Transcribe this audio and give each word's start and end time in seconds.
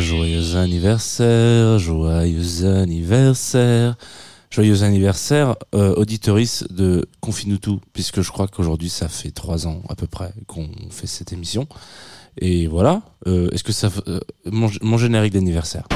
Joyeux 0.00 0.56
anniversaire, 0.56 1.78
joyeux 1.78 2.66
anniversaire, 2.66 3.96
joyeux 4.50 4.82
anniversaire, 4.82 5.56
euh, 5.74 5.94
auditorice 5.94 6.64
de 6.70 7.06
Confine-nous 7.20 7.58
tout, 7.58 7.80
puisque 7.92 8.22
je 8.22 8.30
crois 8.30 8.48
qu'aujourd'hui 8.48 8.88
ça 8.88 9.08
fait 9.08 9.32
trois 9.32 9.66
ans 9.66 9.82
à 9.90 9.94
peu 9.94 10.06
près 10.06 10.32
qu'on 10.46 10.70
fait 10.88 11.06
cette 11.06 11.34
émission. 11.34 11.66
Et 12.40 12.68
voilà, 12.68 13.02
euh, 13.26 13.50
est-ce 13.50 13.62
que 13.62 13.72
ça, 13.72 13.90
euh, 14.08 14.20
mon 14.46 14.96
générique 14.96 15.34
d'anniversaire? 15.34 15.86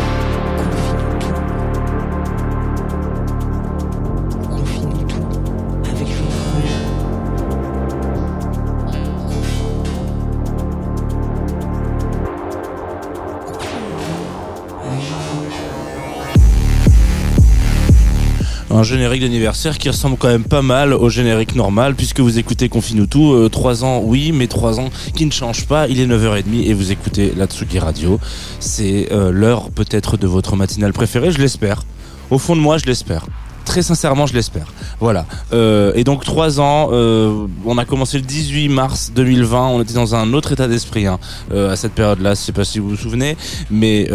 Un 18.78 18.84
générique 18.84 19.22
d'anniversaire 19.22 19.76
qui 19.76 19.88
ressemble 19.88 20.16
quand 20.16 20.28
même 20.28 20.44
pas 20.44 20.62
mal 20.62 20.94
au 20.94 21.08
générique 21.08 21.56
normal, 21.56 21.96
puisque 21.96 22.20
vous 22.20 22.38
écoutez 22.38 22.68
Confine-nous 22.68 23.06
tout, 23.06 23.32
euh, 23.32 23.48
trois 23.48 23.82
ans, 23.82 24.02
oui, 24.04 24.30
mais 24.30 24.46
trois 24.46 24.78
ans 24.78 24.90
qui 25.16 25.26
ne 25.26 25.32
changent 25.32 25.66
pas. 25.66 25.88
Il 25.88 25.98
est 25.98 26.06
9h30 26.06 26.62
et 26.64 26.74
vous 26.74 26.92
écoutez 26.92 27.32
la 27.36 27.46
Tsugi 27.46 27.80
Radio. 27.80 28.20
C'est 28.60 29.08
euh, 29.10 29.32
l'heure 29.32 29.72
peut-être 29.72 30.16
de 30.16 30.28
votre 30.28 30.54
matinale 30.54 30.92
préférée, 30.92 31.32
je 31.32 31.38
l'espère. 31.38 31.82
Au 32.30 32.38
fond 32.38 32.54
de 32.54 32.60
moi, 32.60 32.78
je 32.78 32.84
l'espère. 32.84 33.26
Très 33.68 33.82
sincèrement, 33.82 34.26
je 34.26 34.32
l'espère. 34.32 34.64
Voilà. 34.98 35.26
Euh, 35.52 35.92
et 35.94 36.02
donc 36.02 36.24
trois 36.24 36.58
ans, 36.58 36.88
euh, 36.90 37.46
on 37.66 37.76
a 37.76 37.84
commencé 37.84 38.16
le 38.16 38.24
18 38.24 38.70
mars 38.70 39.12
2020. 39.14 39.66
On 39.66 39.82
était 39.82 39.92
dans 39.92 40.14
un 40.14 40.32
autre 40.32 40.52
état 40.52 40.68
d'esprit 40.68 41.06
hein, 41.06 41.18
euh, 41.52 41.70
à 41.70 41.76
cette 41.76 41.92
période-là. 41.92 42.30
Je 42.30 42.40
sais 42.40 42.52
pas 42.52 42.64
si 42.64 42.78
vous 42.78 42.88
vous 42.88 42.96
souvenez, 42.96 43.36
mais 43.70 44.08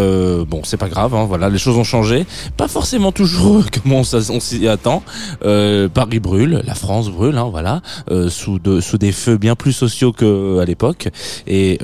bon, 0.47 0.61
c'est 0.63 0.77
pas 0.77 0.89
grave. 0.89 1.13
Hein, 1.13 1.25
voilà, 1.25 1.51
les 1.51 1.59
choses 1.59 1.77
ont 1.77 1.83
changé. 1.83 2.25
Pas 2.57 2.67
forcément 2.67 3.11
toujours 3.11 3.65
comme 3.83 3.91
on, 3.91 4.03
s'y 4.03 4.67
attend. 4.67 5.03
Paris 5.39 6.19
brûle, 6.19 6.63
la 6.65 6.73
France 6.73 7.11
brûle. 7.11 7.37
Hein, 7.37 7.49
voilà, 7.51 7.83
sous 8.29 8.57
de, 8.57 8.81
sous 8.81 8.97
des 8.97 9.11
feux 9.11 9.37
bien 9.37 9.55
plus 9.55 9.73
sociaux 9.73 10.13
que 10.13 10.57
à 10.57 10.65
l'époque. 10.65 11.09
Et, 11.45 11.77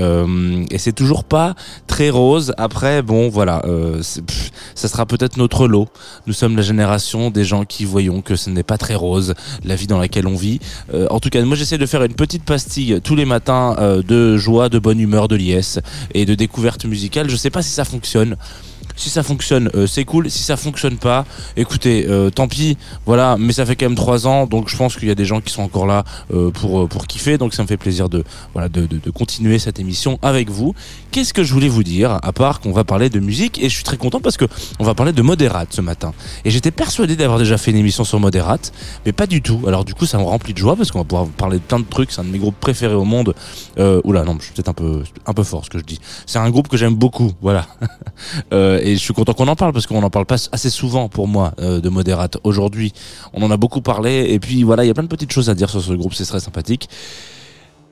et 0.72 0.78
c'est 0.80 0.94
toujours 0.94 1.24
pas 1.24 1.54
très 1.86 2.10
rose. 2.10 2.52
Après, 2.58 3.04
bon, 3.04 3.30
voilà, 3.30 3.62
pff, 3.62 4.52
ça 4.74 4.88
sera 4.88 5.06
peut-être 5.06 5.38
notre 5.38 5.68
lot. 5.68 5.88
Nous 6.26 6.34
sommes 6.34 6.56
la 6.56 6.64
génération 6.64 7.30
des 7.30 7.44
gens 7.44 7.59
qui 7.66 7.86
voyons 7.86 8.22
que 8.22 8.36
ce 8.36 8.50
n'est 8.50 8.64
pas 8.64 8.78
très 8.78 8.96
rose 8.96 9.34
la 9.64 9.76
vie 9.76 9.88
dans 9.88 9.98
laquelle 9.98 10.28
on 10.28 10.36
vit. 10.36 10.60
Euh, 10.94 11.08
en 11.10 11.20
tout 11.20 11.30
cas, 11.30 11.42
moi 11.44 11.56
j'essaie 11.56 11.78
de 11.78 11.86
faire 11.86 12.04
une 12.04 12.14
petite 12.14 12.44
pastille 12.44 13.00
tous 13.04 13.16
les 13.16 13.26
matins 13.26 13.76
euh, 13.80 14.02
de 14.02 14.38
joie, 14.38 14.70
de 14.70 14.80
bonne 14.80 15.00
humeur, 15.00 15.28
de 15.28 15.36
liesse 15.36 15.80
et 16.14 16.26
de 16.26 16.36
découverte 16.36 16.86
musicale. 16.86 17.30
Je 17.30 17.36
sais 17.36 17.50
pas 17.50 17.62
si 17.62 17.72
ça 17.72 17.86
fonctionne. 17.86 18.36
Si 18.96 19.10
ça 19.10 19.24
fonctionne, 19.24 19.70
euh, 19.76 19.88
c'est 19.88 20.04
cool. 20.04 20.30
Si 20.30 20.44
ça 20.44 20.58
fonctionne 20.58 20.98
pas, 20.98 21.26
écoutez, 21.56 22.06
euh, 22.08 22.30
tant 22.30 22.48
pis. 22.48 22.78
Voilà, 23.06 23.38
mais 23.40 23.54
ça 23.54 23.66
fait 23.66 23.76
quand 23.76 23.86
même 23.86 23.96
trois 23.96 24.28
ans, 24.28 24.46
donc 24.46 24.70
je 24.70 24.76
pense 24.76 24.96
qu'il 24.96 25.08
y 25.08 25.12
a 25.12 25.16
des 25.16 25.26
gens 25.26 25.42
qui 25.42 25.54
sont 25.54 25.64
encore 25.64 25.86
là 25.86 26.04
euh, 26.34 26.52
pour 26.52 26.88
pour 26.90 27.08
kiffer. 27.08 27.38
Donc 27.38 27.54
ça 27.54 27.64
me 27.64 27.68
fait 27.68 27.78
plaisir 27.78 28.10
de 28.10 28.24
voilà 28.54 28.70
de, 28.70 28.88
continuer 29.12 29.60
cette 29.60 29.80
émission 29.80 30.20
avec 30.22 30.50
vous. 30.50 30.76
Qu'est-ce 31.12 31.34
que 31.34 31.44
je 31.44 31.54
voulais 31.54 31.70
vous 31.70 31.84
dire 31.84 32.20
à 32.22 32.34
part 32.34 32.60
qu'on 32.60 32.72
va 32.72 32.84
parler 32.84 33.10
de 33.10 33.20
musique 33.20 33.62
et 33.64 33.70
je 33.70 33.76
suis 33.76 33.84
très 33.84 33.98
content 33.98 34.20
parce 34.20 34.38
que 34.38 34.46
on 34.80 34.84
va 34.84 34.94
parler 34.94 35.14
de 35.14 35.22
Modérate 35.22 35.74
ce 35.74 35.82
matin. 35.82 36.14
Et 36.46 36.52
j'étais 36.52 36.72
persuadé 36.72 37.16
d'avoir 37.16 37.40
déjà 37.40 37.58
fait 37.58 37.72
une 37.72 37.78
émission 37.78 38.04
sur 38.04 38.20
Modérate, 38.20 38.74
mais 39.06 39.12
pas 39.12 39.28
du 39.28 39.42
tout. 39.42 39.62
Alors 39.68 39.86
du 39.86 39.94
coup, 39.94 40.06
ça 40.06 40.18
me 40.18 40.24
remplit 40.24 40.54
de 40.54 40.60
joie 40.60 40.76
parce 40.76 40.92
qu'on 40.92 41.00
va 41.00 41.06
pouvoir 41.06 41.28
parler 41.28 41.58
de 41.58 41.64
plein 41.64 41.80
de 41.80 41.86
trucs. 41.86 42.12
C'est 42.12 42.22
un 42.22 42.26
de 42.26 42.30
mes 42.30 42.40
groupes 42.40 42.60
préférés 42.60 42.96
au 42.96 43.06
monde. 43.06 43.34
Oula, 43.78 44.24
non, 44.24 44.36
je 44.40 44.46
suis 44.46 44.54
peut-être 44.54 44.70
un 44.70 44.74
peu 44.74 45.04
un 45.26 45.34
peu 45.34 45.44
fort 45.44 45.64
ce 45.64 45.70
que 45.70 45.80
je 45.80 45.84
dis. 45.84 46.00
C'est 46.26 46.40
un 46.40 46.50
groupe 46.50 46.68
que 46.68 46.78
j'aime 46.78 46.96
beaucoup. 46.96 47.32
Voilà. 47.42 47.66
Euh, 48.80 48.86
et 48.86 48.96
je 48.96 49.00
suis 49.00 49.14
content 49.14 49.34
qu'on 49.34 49.48
en 49.48 49.56
parle 49.56 49.74
parce 49.74 49.88
qu'on 49.88 50.02
en 50.04 50.10
parle 50.10 50.26
pas 50.26 50.38
assez 50.52 50.70
souvent 50.70 51.10
pour 51.10 51.28
moi 51.28 51.54
euh, 51.60 51.80
de 51.80 51.90
Modérate 51.90 52.38
aujourd'hui. 52.44 52.94
On 53.34 53.42
en 53.44 53.52
a 53.52 53.58
beaucoup 53.58 53.82
parlé 53.82 54.28
et 54.30 54.40
puis 54.40 54.64
voilà, 54.64 54.84
il 54.84 54.88
y 54.88 54.92
a 54.92 54.94
plein 54.94 55.04
de 55.04 55.10
petites 55.10 55.32
choses 55.32 55.50
à 55.50 55.56
dire 55.56 55.70
sur 55.70 55.82
ce 55.82 55.94
groupe, 55.94 56.14
c'est 56.14 56.26
très 56.26 56.40
sympathique. 56.40 56.90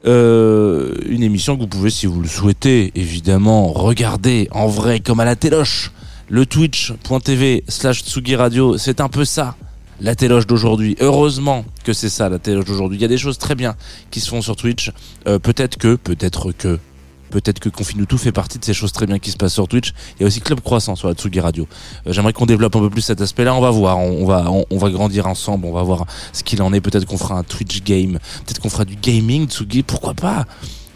Euh, 0.06 0.94
une 1.08 1.24
émission 1.24 1.56
que 1.56 1.62
vous 1.62 1.68
pouvez, 1.68 1.90
si 1.90 2.06
vous 2.06 2.22
le 2.22 2.28
souhaitez, 2.28 2.92
évidemment, 2.96 3.74
regarder 3.74 4.48
en 4.52 4.68
vrai 4.68 5.00
comme 5.00 5.20
à 5.20 5.25
la 5.25 5.36
téloche. 5.36 5.92
Le 6.30 6.46
twitch.tv 6.46 7.64
slash 7.69 8.04
Tsugi 8.04 8.36
Radio, 8.36 8.78
c'est 8.78 9.00
un 9.00 9.08
peu 9.08 9.24
ça, 9.24 9.56
la 10.02 10.14
téloche 10.14 10.46
d'aujourd'hui. 10.46 10.98
Heureusement 11.00 11.64
que 11.86 11.94
c'est 11.94 12.09
ça, 12.09 12.28
la 12.28 12.38
téloche 12.38 12.66
d'aujourd'hui. 12.66 12.98
Il 12.98 13.02
y 13.02 13.06
a 13.06 13.08
des 13.08 13.18
choses 13.18 13.38
très 13.38 13.56
bien 13.56 13.75
qui 14.12 14.19
se 14.19 14.30
font 14.30 14.42
sur 14.42 14.58
Twitch. 14.58 14.92
Peut-être 15.24 15.78
que, 15.78 15.96
peut-être 15.96 16.52
que, 16.52 16.80
peut-être 17.29 17.59
que 17.59 17.69
Confine 17.69 18.05
tout 18.05 18.17
fait 18.17 18.31
partie 18.31 18.59
de 18.59 18.65
ces 18.65 18.73
choses 18.73 18.91
très 18.91 19.05
bien 19.05 19.19
qui 19.19 19.31
se 19.31 19.38
passent 19.38 19.53
sur 19.53 19.67
Twitch. 19.67 19.93
Il 20.17 20.21
y 20.21 20.23
a 20.23 20.27
aussi 20.27 20.41
Club 20.41 20.61
Croissant 20.61 20.95
sur 20.95 21.07
la 21.07 21.13
Tsugi 21.13 21.39
Radio. 21.39 21.67
Euh, 22.05 22.13
J'aimerais 22.13 22.33
qu'on 22.33 22.45
développe 22.45 22.75
un 22.75 22.79
peu 22.79 22.89
plus 22.89 23.01
cet 23.01 23.21
aspect-là. 23.21 23.53
On 23.53 23.61
va 23.61 23.69
voir, 23.69 23.97
on, 23.97 24.25
va, 24.25 24.51
on 24.69 24.77
va 24.77 24.89
grandir 24.89 25.27
ensemble. 25.27 25.65
On 25.65 25.73
va 25.73 25.83
voir 25.83 26.05
ce 26.33 26.43
qu'il 26.43 26.61
en 26.61 26.73
est. 26.73 26.81
Peut-être 26.81 27.05
qu'on 27.05 27.17
fera 27.17 27.35
un 27.35 27.43
Twitch 27.43 27.83
game. 27.83 28.19
Peut-être 28.45 28.59
qu'on 28.59 28.69
fera 28.69 28.85
du 28.85 28.95
gaming 28.95 29.47
Tsugi. 29.47 29.83
Pourquoi 29.83 30.13
pas? 30.13 30.45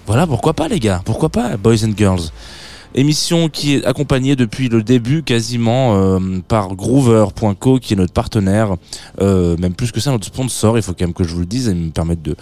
Voilà, 0.07 0.25
pourquoi 0.27 0.53
pas 0.53 0.67
les 0.67 0.79
gars? 0.79 1.01
Pourquoi 1.05 1.29
pas, 1.29 1.57
boys 1.57 1.85
and 1.85 1.93
girls? 1.95 2.31
Émission 2.93 3.47
qui 3.47 3.75
est 3.75 3.85
accompagnée 3.85 4.35
depuis 4.35 4.67
le 4.67 4.83
début 4.83 5.23
quasiment 5.23 5.95
euh, 5.95 6.19
par 6.47 6.75
Groover.co 6.75 7.79
qui 7.79 7.93
est 7.93 7.95
notre 7.95 8.11
partenaire, 8.11 8.75
euh, 9.21 9.55
même 9.57 9.73
plus 9.73 9.91
que 9.93 10.01
ça 10.01 10.11
notre 10.11 10.27
sponsor, 10.27 10.77
il 10.77 10.81
faut 10.81 10.91
quand 10.91 11.05
même 11.05 11.13
que 11.13 11.23
je 11.23 11.33
vous 11.33 11.39
le 11.39 11.45
dise, 11.45 11.69
et 11.69 11.73
me 11.73 11.89
permettre 11.91 12.21
de, 12.21 12.35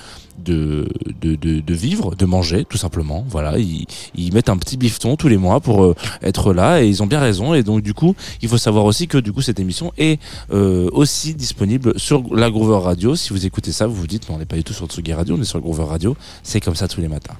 de, 0.44 0.88
de, 1.22 1.36
de, 1.36 1.60
de 1.60 1.74
vivre, 1.74 2.16
de 2.16 2.26
manger 2.26 2.66
tout 2.66 2.78
simplement. 2.78 3.26
Voilà, 3.30 3.60
ils, 3.60 3.86
ils 4.16 4.34
mettent 4.34 4.50
un 4.50 4.58
petit 4.58 4.78
bifton 4.78 5.16
tous 5.16 5.28
les 5.28 5.38
mois 5.38 5.60
pour 5.60 5.84
euh, 5.84 5.96
être 6.24 6.54
là 6.54 6.81
et 6.81 6.88
ils 6.88 7.04
ont 7.04 7.08
bien 7.08 7.20
raison 7.20 7.54
et 7.54 7.62
donc 7.62 7.81
du 7.81 7.94
coup 7.94 8.16
il 8.42 8.50
faut 8.50 8.58
savoir 8.58 8.86
aussi 8.86 9.08
que 9.08 9.18
du 9.18 9.31
coup 9.31 9.42
cette 9.42 9.60
émission 9.60 9.92
est 9.98 10.20
euh, 10.52 10.90
aussi 10.94 11.36
disponible 11.36 11.94
sur 12.00 12.24
la 12.36 12.50
Groover 12.50 12.84
Radio. 12.84 13.16
Si 13.16 13.31
vous 13.31 13.46
écoutez 13.46 13.72
ça, 13.72 13.86
vous 13.86 13.96
vous 13.96 14.08
dites 14.08 14.28
mais 14.30 14.36
on 14.36 14.40
n'est 14.40 14.46
pas 14.46 14.56
du 14.56 14.64
tout 14.64 14.74
sur 14.74 14.88
Tsugi 14.88 15.14
Radio, 15.14 15.36
on 15.38 15.42
est 15.42 15.46
sur 15.46 15.60
Groover 15.60 15.86
Radio. 15.86 16.16
C'est 16.42 16.60
comme 16.60 16.76
ça 16.76 16.88
tous 16.88 17.02
les 17.02 17.08
matins. 17.08 17.36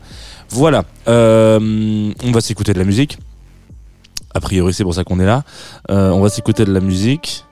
Voilà, 0.52 0.84
euh, 1.08 2.12
on 2.24 2.32
va 2.32 2.42
s'écouter 2.42 2.74
de 2.74 2.80
la 2.80 2.86
musique. 2.86 3.20
A 4.34 4.40
priori, 4.40 4.74
c'est 4.74 4.84
pour 4.84 4.96
ça 4.96 5.04
qu'on 5.04 5.20
est 5.20 5.26
là. 5.26 5.44
Euh, 5.92 6.10
on 6.10 6.22
va 6.22 6.30
s'écouter 6.30 6.66
de 6.66 6.74
la 6.74 6.80
musique. 6.80 7.46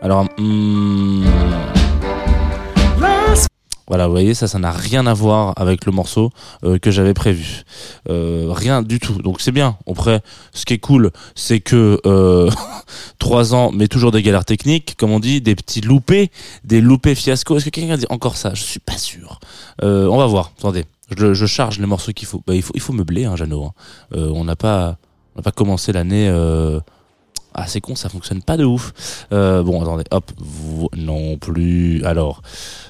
Alors, 0.00 0.24
hmm, 0.38 1.24
voilà, 3.88 4.06
vous 4.06 4.12
voyez, 4.12 4.34
ça, 4.34 4.46
ça 4.46 4.58
n'a 4.58 4.70
rien 4.70 5.06
à 5.06 5.14
voir 5.14 5.52
avec 5.56 5.84
le 5.84 5.92
morceau 5.92 6.30
euh, 6.64 6.78
que 6.78 6.92
j'avais 6.92 7.12
prévu. 7.12 7.64
Rien 8.08 8.82
du 8.82 9.00
tout. 9.00 9.20
Donc 9.20 9.40
c'est 9.40 9.52
bien. 9.52 9.76
Après, 9.90 10.22
ce 10.52 10.64
qui 10.64 10.74
est 10.74 10.78
cool, 10.78 11.10
c'est 11.34 11.60
que 11.60 12.00
euh, 12.06 12.50
trois 13.18 13.52
ans, 13.52 13.72
mais 13.74 13.88
toujours 13.88 14.12
des 14.12 14.22
galères 14.22 14.44
techniques, 14.44 14.94
comme 14.96 15.10
on 15.10 15.20
dit, 15.20 15.40
des 15.40 15.56
petits 15.56 15.80
loupés, 15.80 16.30
des 16.62 16.80
loupés 16.80 17.16
fiasco. 17.16 17.56
Est-ce 17.56 17.64
que 17.64 17.70
quelqu'un 17.70 17.96
dit 17.96 18.06
encore 18.10 18.36
ça? 18.36 18.54
Je 18.54 18.62
suis 18.62 18.80
pas 18.80 18.96
sûr. 18.96 19.40
On 19.82 20.16
va 20.16 20.26
voir. 20.26 20.52
Attendez, 20.58 20.84
je, 21.16 21.34
je 21.34 21.46
charge 21.46 21.78
les 21.78 21.86
morceaux 21.86 22.12
qu'il 22.12 22.26
faut. 22.28 22.42
Bah, 22.46 22.54
il 22.54 22.62
faut. 22.62 22.72
Il 22.74 22.80
faut 22.80 22.92
meubler, 22.92 23.24
hein, 23.24 23.36
Jeannot. 23.36 23.64
hein. 23.66 23.72
Euh, 24.14 24.30
on 24.34 24.44
n'a 24.44 24.56
pas, 24.56 24.96
on 25.34 25.38
n'a 25.38 25.42
pas 25.42 25.52
commencé 25.52 25.92
l'année. 25.92 26.28
Euh, 26.28 26.80
Ah, 27.56 27.68
c'est 27.68 27.80
con, 27.80 27.94
ça 27.94 28.08
fonctionne 28.08 28.42
pas 28.42 28.56
de 28.56 28.64
ouf. 28.64 28.92
Euh, 29.30 29.62
bon, 29.62 29.80
attendez, 29.80 30.02
hop, 30.10 30.32
vous 30.38 30.88
non 30.96 31.38
plus. 31.38 32.02
Alors, 32.04 32.42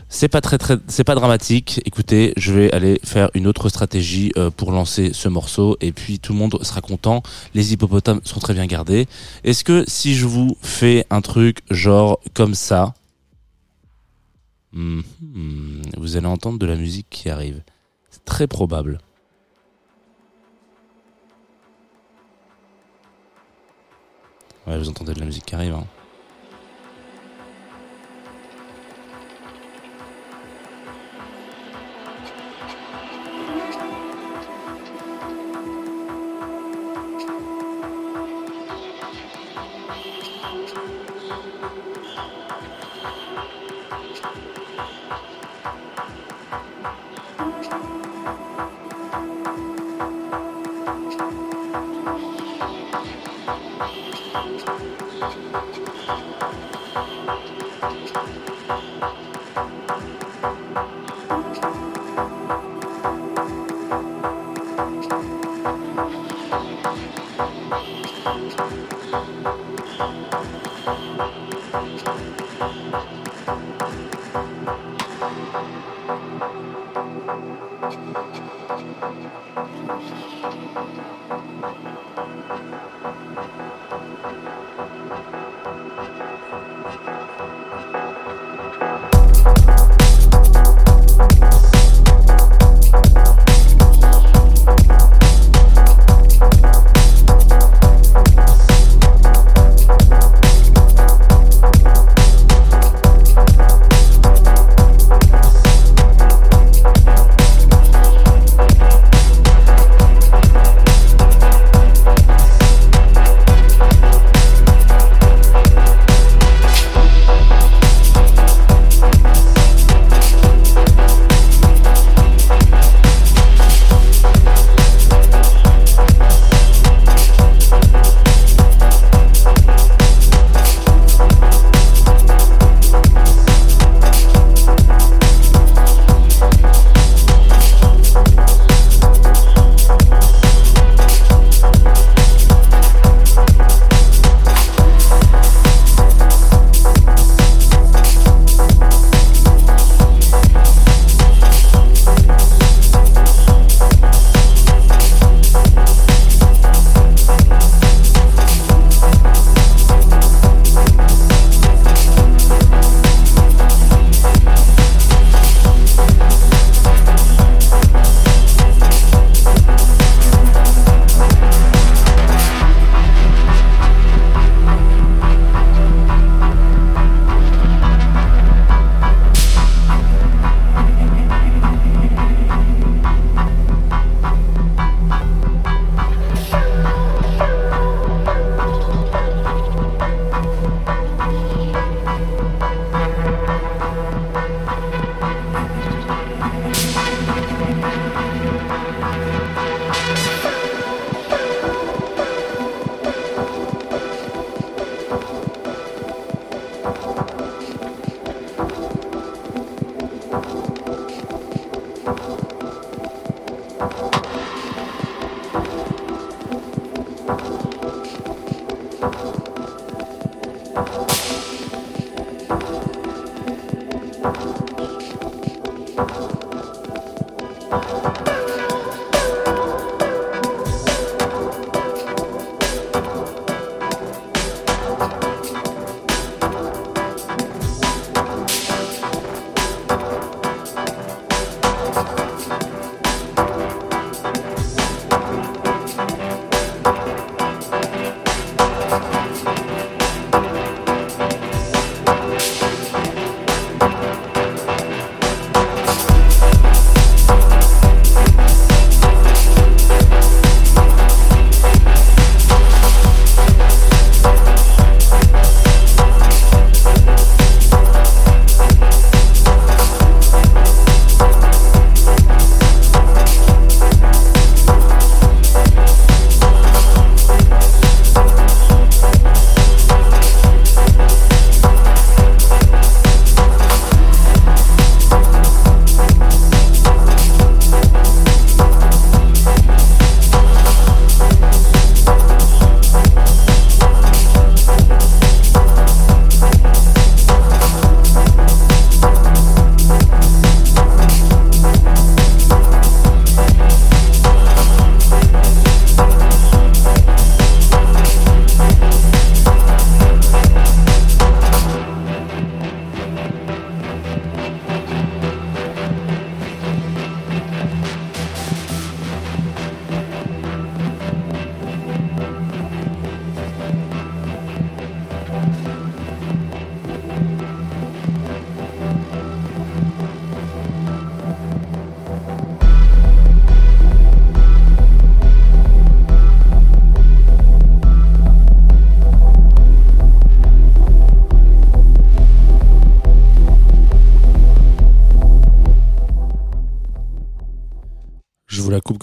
c'est 0.08 0.28
pas 0.30 0.40
très 0.40 0.56
très, 0.56 0.78
c'est 0.88 1.04
pas 1.04 1.14
dramatique. 1.14 1.82
Écoutez, 1.84 2.32
je 2.38 2.50
vais 2.54 2.72
aller 2.72 2.98
faire 3.04 3.28
une 3.34 3.46
autre 3.46 3.68
stratégie 3.68 4.32
euh, 4.38 4.48
pour 4.50 4.72
lancer 4.72 5.12
ce 5.12 5.28
morceau 5.28 5.76
et 5.82 5.92
puis 5.92 6.18
tout 6.18 6.32
le 6.32 6.38
monde 6.38 6.56
sera 6.62 6.80
content. 6.80 7.22
Les 7.52 7.74
hippopotames 7.74 8.20
sont 8.24 8.40
très 8.40 8.54
bien 8.54 8.64
gardés. 8.66 9.06
Est-ce 9.44 9.64
que 9.64 9.84
si 9.86 10.14
je 10.14 10.24
vous 10.24 10.56
fais 10.62 11.04
un 11.10 11.20
truc 11.20 11.58
genre 11.70 12.18
comme 12.32 12.54
ça, 12.54 12.94
hmm, 14.72 15.00
hmm, 15.20 15.82
vous 15.98 16.16
allez 16.16 16.26
entendre 16.26 16.58
de 16.58 16.66
la 16.66 16.76
musique 16.76 17.08
qui 17.10 17.28
arrive 17.28 17.60
très 18.24 18.46
probable. 18.46 18.98
Ouais, 24.66 24.78
vous 24.78 24.88
entendez 24.88 25.12
de 25.14 25.20
la 25.20 25.26
musique 25.26 25.44
qui 25.44 25.54
arrive. 25.54 25.74
Hein. 25.74 25.84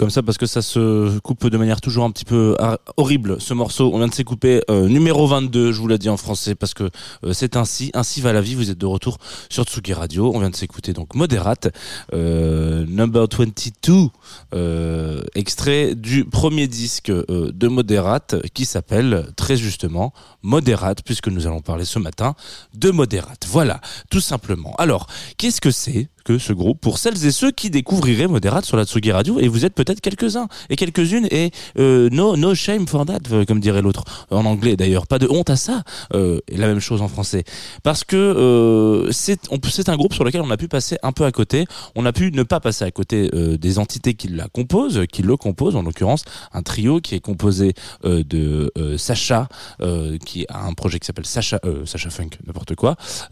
Comme 0.01 0.09
ça 0.09 0.23
parce 0.23 0.39
que 0.39 0.47
ça 0.47 0.63
se 0.63 1.19
coupe 1.19 1.45
de 1.45 1.57
manière 1.59 1.79
toujours 1.79 2.05
un 2.05 2.09
petit 2.09 2.25
peu 2.25 2.57
horrible. 2.97 3.39
Ce 3.39 3.53
morceau, 3.53 3.91
on 3.93 3.99
vient 3.99 4.07
de 4.07 4.13
s'écouper 4.15 4.63
euh, 4.71 4.87
numéro 4.87 5.27
22, 5.27 5.71
je 5.71 5.79
vous 5.79 5.87
l'ai 5.87 5.99
dit 5.99 6.09
en 6.09 6.17
français 6.17 6.55
parce 6.55 6.73
que 6.73 6.89
euh, 7.23 7.33
c'est 7.33 7.55
ainsi, 7.55 7.91
ainsi 7.93 8.19
va 8.19 8.33
la 8.33 8.41
vie. 8.41 8.55
Vous 8.55 8.71
êtes 8.71 8.79
de 8.79 8.87
retour 8.87 9.19
sur 9.51 9.63
Tsugi 9.63 9.93
Radio. 9.93 10.31
On 10.33 10.39
vient 10.39 10.49
de 10.49 10.55
s'écouter 10.55 10.93
donc 10.93 11.13
Moderate, 11.13 11.71
euh, 12.15 12.83
number 12.87 13.27
22, 13.31 14.07
euh, 14.55 15.21
extrait 15.35 15.93
du 15.93 16.25
premier 16.25 16.67
disque 16.67 17.11
de 17.11 17.67
Moderate 17.67 18.37
qui 18.55 18.65
s'appelle 18.65 19.27
très 19.35 19.55
justement 19.55 20.13
Moderate 20.41 21.03
puisque 21.05 21.27
nous 21.27 21.45
allons 21.45 21.61
parler 21.61 21.85
ce 21.85 21.99
matin 21.99 22.33
de 22.73 22.89
Moderate. 22.89 23.45
Voilà, 23.47 23.79
tout 24.09 24.19
simplement. 24.19 24.73
Alors, 24.79 25.05
qu'est-ce 25.37 25.61
que 25.61 25.69
c'est 25.69 26.09
que 26.23 26.37
ce 26.37 26.53
groupe 26.53 26.79
pour 26.79 26.97
celles 26.97 27.25
et 27.25 27.31
ceux 27.31 27.51
qui 27.51 27.69
découvriraient 27.69 28.27
Moderate 28.27 28.65
sur 28.65 28.77
la 28.77 28.85
Tsugi 28.85 29.11
Radio 29.11 29.39
et 29.39 29.47
vous 29.47 29.65
êtes 29.65 29.73
peut-être 29.73 30.01
quelques-uns 30.01 30.47
et 30.69 30.75
quelques-unes 30.75 31.27
et 31.31 31.51
euh, 31.79 32.09
no 32.11 32.35
no 32.35 32.55
shame 32.55 32.87
for 32.87 33.05
that 33.05 33.19
euh, 33.31 33.45
comme 33.45 33.59
dirait 33.59 33.81
l'autre 33.81 34.03
en 34.29 34.45
anglais 34.45 34.75
d'ailleurs. 34.75 35.07
Pas 35.07 35.19
de 35.19 35.27
honte 35.29 35.49
à 35.49 35.55
ça 35.55 35.83
euh, 36.13 36.39
et 36.47 36.57
la 36.57 36.67
même 36.67 36.79
chose 36.79 37.01
en 37.01 37.07
français. 37.07 37.43
Parce 37.83 38.03
que 38.03 38.15
euh, 38.15 39.11
c'est 39.11 39.39
c'est 39.69 39.89
un 39.89 39.97
groupe 39.97 40.13
sur 40.13 40.23
lequel 40.23 40.41
on 40.41 40.51
a 40.51 40.57
pu 40.57 40.67
passer 40.67 40.97
un 41.03 41.11
peu 41.11 41.25
à 41.25 41.31
côté. 41.31 41.65
On 41.95 42.05
a 42.05 42.13
pu 42.13 42.31
ne 42.31 42.43
pas 42.43 42.59
passer 42.59 42.85
à 42.85 42.91
côté 42.91 43.29
euh, 43.33 43.57
des 43.57 43.79
entités 43.79 44.13
qui 44.13 44.27
la 44.27 44.47
composent 44.47 45.01
qui 45.11 45.21
le 45.23 45.37
composent 45.37 45.75
en 45.75 45.83
l'occurrence 45.83 46.23
un 46.53 46.61
trio 46.61 46.99
qui 47.01 47.15
est 47.15 47.19
composé 47.19 47.73
euh, 48.05 48.23
de 48.23 48.71
Sacha 48.97 49.47
qui 50.25 50.45
a 50.49 50.65
un 50.65 50.73
projet 50.73 50.99
qui 50.99 51.05
s'appelle 51.05 51.25
Sacha 51.25 51.59
Sacha 51.85 52.09
Funk 52.09 52.29
n'importe 52.45 52.75
quoi. 52.75 52.95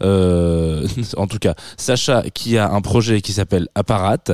En 1.16 1.26
tout 1.26 1.38
cas 1.38 1.54
Sacha 1.76 2.22
qui 2.34 2.58
a 2.58 2.70
un 2.70 2.79
projet 2.82 3.20
qui 3.20 3.32
s'appelle 3.32 3.68
Apparat 3.74 4.24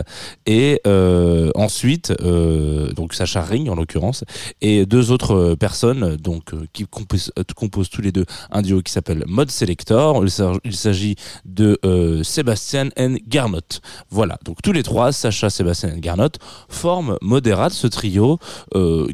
et 0.46 0.80
euh, 0.86 1.50
ensuite 1.54 2.12
euh, 2.22 2.92
donc 2.92 3.14
Sacha 3.14 3.42
Ring 3.42 3.68
en 3.68 3.74
l'occurrence 3.74 4.24
et 4.60 4.86
deux 4.86 5.10
autres 5.10 5.34
euh, 5.34 5.56
personnes 5.56 6.16
donc 6.16 6.52
qui 6.72 6.84
composent, 6.86 7.32
composent 7.54 7.90
tous 7.90 8.02
les 8.02 8.12
deux 8.12 8.24
un 8.50 8.62
duo 8.62 8.82
qui 8.82 8.92
s'appelle 8.92 9.24
Mode 9.26 9.50
Selector. 9.50 10.22
Il 10.24 10.30
s'ag- 10.30 10.58
il 10.64 10.76
s'agit 10.76 11.16
de 11.44 11.78
Sébastien 12.22 12.88
and 12.98 13.16
Garnot 13.26 13.60
voilà. 14.10 14.38
Donc 14.44 14.62
tous 14.62 14.72
les 14.72 14.82
trois 14.82 15.12
Sacha 15.12 15.50
Sébastien 15.50 15.90
and 15.94 15.98
Garnot 15.98 16.30
forment 16.68 17.16
Moderate 17.22 17.72
ce 17.72 17.86
trio 17.86 18.38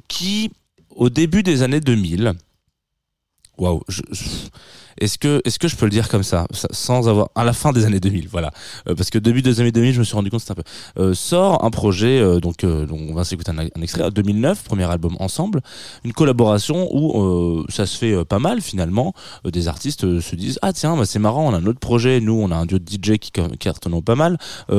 qui 0.08 0.50
au 0.94 1.08
début 1.10 1.42
des 1.42 1.62
années 1.62 1.80
2000 1.80 2.32
Waouh, 3.58 3.82
est-ce 4.98 5.18
que 5.18 5.40
est-ce 5.44 5.58
que 5.58 5.68
je 5.68 5.76
peux 5.76 5.86
le 5.86 5.90
dire 5.90 6.08
comme 6.08 6.22
ça, 6.22 6.46
sans 6.70 7.08
avoir 7.08 7.30
à 7.34 7.44
la 7.44 7.52
fin 7.52 7.72
des 7.72 7.84
années 7.84 8.00
2000, 8.00 8.28
voilà, 8.28 8.50
Euh, 8.88 8.94
parce 8.94 9.10
que 9.10 9.18
début 9.18 9.42
des 9.42 9.60
années 9.60 9.72
2000, 9.72 9.94
je 9.94 9.98
me 10.00 10.04
suis 10.04 10.14
rendu 10.14 10.30
compte 10.30 10.40
c'était 10.40 10.52
un 10.52 10.56
peu 10.56 10.62
euh, 10.98 11.14
sort 11.14 11.64
un 11.64 11.70
projet 11.70 12.20
euh, 12.20 12.40
donc 12.40 12.64
euh, 12.64 12.86
donc 12.86 13.00
on 13.08 13.14
va 13.14 13.24
s'écouter 13.24 13.50
un, 13.50 13.82
extrait 13.82 14.10
2009, 14.10 14.64
premier 14.64 14.84
album 14.84 15.16
ensemble, 15.20 15.60
une 16.04 16.12
collaboration 16.12 16.88
où 16.92 17.22
euh, 17.22 17.64
ça 17.68 17.86
se 17.86 17.96
fait 17.96 18.12
euh, 18.12 18.24
pas 18.24 18.38
mal 18.38 18.60
finalement, 18.60 19.14
des 19.44 19.68
artistes 19.68 20.20
se 20.20 20.36
disent 20.36 20.58
ah 20.62 20.72
tiens 20.72 20.96
bah, 20.96 21.04
c'est 21.04 21.18
marrant, 21.18 21.48
on 21.48 21.54
a 21.54 21.58
un 21.58 21.66
autre 21.66 21.80
projet, 21.80 22.20
nous 22.20 22.34
on 22.34 22.50
a 22.50 22.56
un 22.56 22.66
duo 22.66 22.78
de 22.78 22.84
DJ 22.84 23.18
qui 23.18 23.30
cartonne 23.58 24.02
pas 24.02 24.14
mal, 24.14 24.38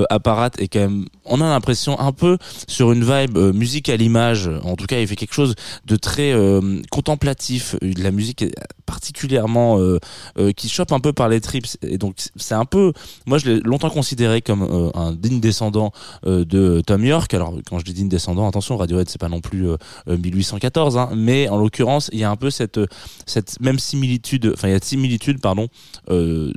Apparat 0.10 0.52
est 0.58 0.68
quand 0.68 0.80
même, 0.80 1.06
on 1.26 1.42
a 1.42 1.50
l'impression 1.50 2.00
un 2.00 2.12
peu 2.12 2.38
sur 2.68 2.92
une 2.92 3.04
vibe 3.04 3.38
musique 3.54 3.90
à 3.90 3.96
l'image, 3.96 4.50
en 4.64 4.76
tout 4.76 4.86
cas 4.86 5.00
il 5.00 5.08
fait 5.08 5.16
quelque 5.16 5.34
chose 5.34 5.56
de 5.86 5.96
très 5.96 6.34
contemplatif, 6.92 7.76
de 7.82 8.04
la 8.04 8.12
musique 8.12 8.46
particulièrement 8.94 9.80
euh, 9.80 9.98
euh, 10.38 10.52
qui 10.52 10.70
chope 10.70 10.92
un 10.92 11.00
peu 11.00 11.14
par 11.14 11.28
les 11.28 11.42
tripes 11.42 11.66
et 11.82 11.98
donc 11.98 12.16
c'est 12.36 12.54
un 12.54 12.66
peu 12.66 12.94
moi 13.26 13.40
je 13.40 13.50
l'ai 13.50 13.60
longtemps 13.62 13.90
considéré 13.90 14.42
comme 14.42 14.62
euh, 14.62 14.92
un 14.94 15.14
digne 15.14 15.40
descendant 15.40 15.92
de 16.24 16.82
Tom 16.86 17.04
York. 17.04 17.34
Alors 17.34 17.56
quand 17.68 17.80
je 17.80 17.86
dis 17.86 17.94
digne 17.94 18.08
descendant 18.08 18.48
attention 18.48 18.78
Radiohead 18.78 19.10
c'est 19.10 19.20
pas 19.20 19.30
non 19.30 19.42
plus 19.42 19.68
euh, 19.68 19.78
euh, 20.10 20.18
1814 20.18 20.98
hein, 20.98 21.10
mais 21.16 21.50
en 21.50 21.58
l'occurrence 21.58 22.10
il 22.14 22.20
y 22.20 22.24
a 22.24 22.30
un 22.30 22.36
peu 22.36 22.52
cette 22.52 22.80
cette 23.26 23.60
même 23.62 23.80
similitude 23.80 24.52
enfin 24.54 24.68
il 24.68 24.72
y 24.72 24.76
a 24.76 24.80
de 24.80 24.86
similitude 24.86 25.42
pardon 25.42 25.68
de, 26.10 26.54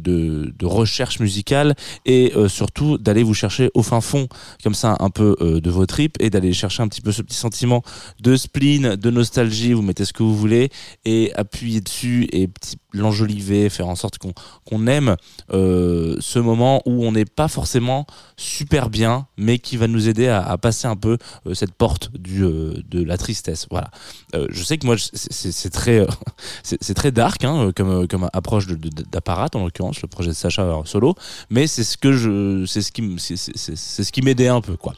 de 0.00 0.66
recherche 0.66 1.18
musicale 1.20 1.74
et 2.04 2.32
surtout 2.48 2.98
d'aller 2.98 3.22
vous 3.22 3.34
chercher 3.34 3.70
au 3.74 3.82
fin 3.82 4.00
fond 4.00 4.28
comme 4.62 4.74
ça 4.74 4.96
un 5.00 5.10
peu 5.10 5.36
de 5.40 5.70
vos 5.70 5.86
tripes 5.86 6.16
et 6.20 6.28
d'aller 6.28 6.52
chercher 6.52 6.82
un 6.82 6.88
petit 6.88 7.00
peu 7.00 7.12
ce 7.12 7.22
petit 7.22 7.36
sentiment 7.36 7.82
de 8.20 8.36
spleen 8.36 8.96
de 8.96 9.10
nostalgie. 9.10 9.72
Vous 9.72 9.82
mettez 9.82 10.04
ce 10.04 10.12
que 10.12 10.22
vous 10.22 10.36
voulez 10.36 10.70
et 11.04 11.32
dessus 11.78 12.26
et 12.32 12.48
petit- 12.48 12.78
l'enjoliver, 12.92 13.68
faire 13.70 13.88
en 13.88 13.94
sorte 13.96 14.18
qu'on 14.18 14.32
qu'on 14.64 14.86
aime 14.86 15.16
euh, 15.52 16.16
ce 16.20 16.38
moment 16.38 16.82
où 16.86 17.04
on 17.04 17.12
n'est 17.12 17.24
pas 17.24 17.48
forcément 17.48 18.06
super 18.36 18.90
bien, 18.90 19.26
mais 19.36 19.58
qui 19.58 19.76
va 19.76 19.86
nous 19.86 20.08
aider 20.08 20.28
à, 20.28 20.56
passer 20.58 20.86
un 20.88 20.96
peu 20.96 21.18
euh, 21.46 21.54
cette 21.54 21.72
porte 21.72 22.10
du 22.12 22.44
euh, 22.44 22.74
de 22.90 23.02
la 23.02 23.16
tristesse. 23.18 23.66
Voilà. 23.70 23.90
Je 24.50 24.62
sais 24.62 24.78
que 24.78 24.86
moi 24.86 24.96
c'est- 24.98 25.70
très 25.70 26.06
c'est 26.62 26.94
très 26.94 27.10
dark 27.12 27.44
hein, 27.44 27.70
comme 27.74 28.06
comme 28.08 28.28
approche 28.32 28.66
d'apparat 28.66 29.48
en 29.54 29.64
l'occurrence 29.64 30.02
le 30.02 30.08
projet 30.08 30.30
de 30.30 30.34
Sacha 30.34 30.80
solo, 30.84 31.14
mais 31.50 31.66
c'est 31.66 31.84
ce 31.84 31.96
que 31.96 32.12
je 32.12 32.64
c'est 32.66 32.82
ce 32.82 32.92
qui 32.92 33.16
c'est 33.18 34.04
ce 34.04 34.12
qui 34.12 34.22
m'aidait 34.22 34.48
un 34.48 34.60
peu 34.60 34.76
quoi. 34.76 34.94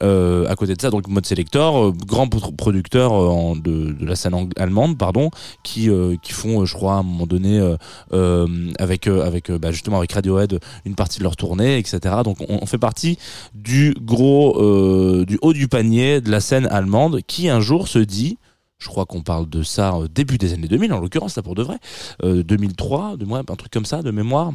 À 0.00 0.54
côté 0.56 0.74
de 0.74 0.80
ça, 0.80 0.90
donc 0.90 1.08
Mode 1.08 1.26
Selector, 1.26 1.76
euh, 1.86 1.92
grand 2.06 2.28
pro- 2.28 2.52
producteur 2.52 3.12
de, 3.56 3.92
de 3.92 4.06
la 4.06 4.16
scène 4.16 4.48
allemande, 4.56 4.96
pardon, 4.98 5.30
qui 5.62 5.88
qui 6.22 6.32
font, 6.32 6.64
je 6.64 6.74
crois, 6.74 6.94
un 6.94 7.02
donné, 7.28 7.58
euh, 7.58 7.76
euh, 8.12 8.72
avec 8.78 9.06
euh, 9.06 9.24
avec 9.24 9.50
bah, 9.52 9.70
justement 9.70 9.98
avec 9.98 10.12
Radiohead, 10.12 10.58
une 10.84 10.94
partie 10.94 11.18
de 11.18 11.24
leur 11.24 11.36
tournée, 11.36 11.78
etc. 11.78 12.16
Donc 12.24 12.38
on, 12.48 12.66
fait 12.66 12.78
partie 12.78 13.18
du 13.54 13.94
gros, 14.00 15.24
du 15.24 15.38
haut 15.42 15.52
du 15.52 15.68
panier 15.68 16.20
de 16.20 16.30
la 16.30 16.40
scène 16.40 16.66
allemande, 16.66 17.20
qui 17.26 17.48
un 17.48 17.60
jour 17.60 17.88
se 17.88 17.98
dit 17.98 18.38
je 18.78 18.86
crois 18.86 19.06
qu'on 19.06 19.22
parle 19.22 19.48
de 19.48 19.62
ça 19.62 19.94
début 20.14 20.38
des 20.38 20.52
années 20.52 20.68
2000, 20.68 20.92
en 20.92 21.00
l'occurrence, 21.00 21.36
là 21.36 21.42
pour 21.42 21.54
de 21.54 21.62
vrai, 21.62 21.78
euh, 22.22 22.42
2003, 22.42 23.16
de 23.16 23.26
un 23.26 23.56
truc 23.56 23.72
comme 23.72 23.84
ça, 23.84 24.02
de 24.02 24.10
mémoire. 24.10 24.52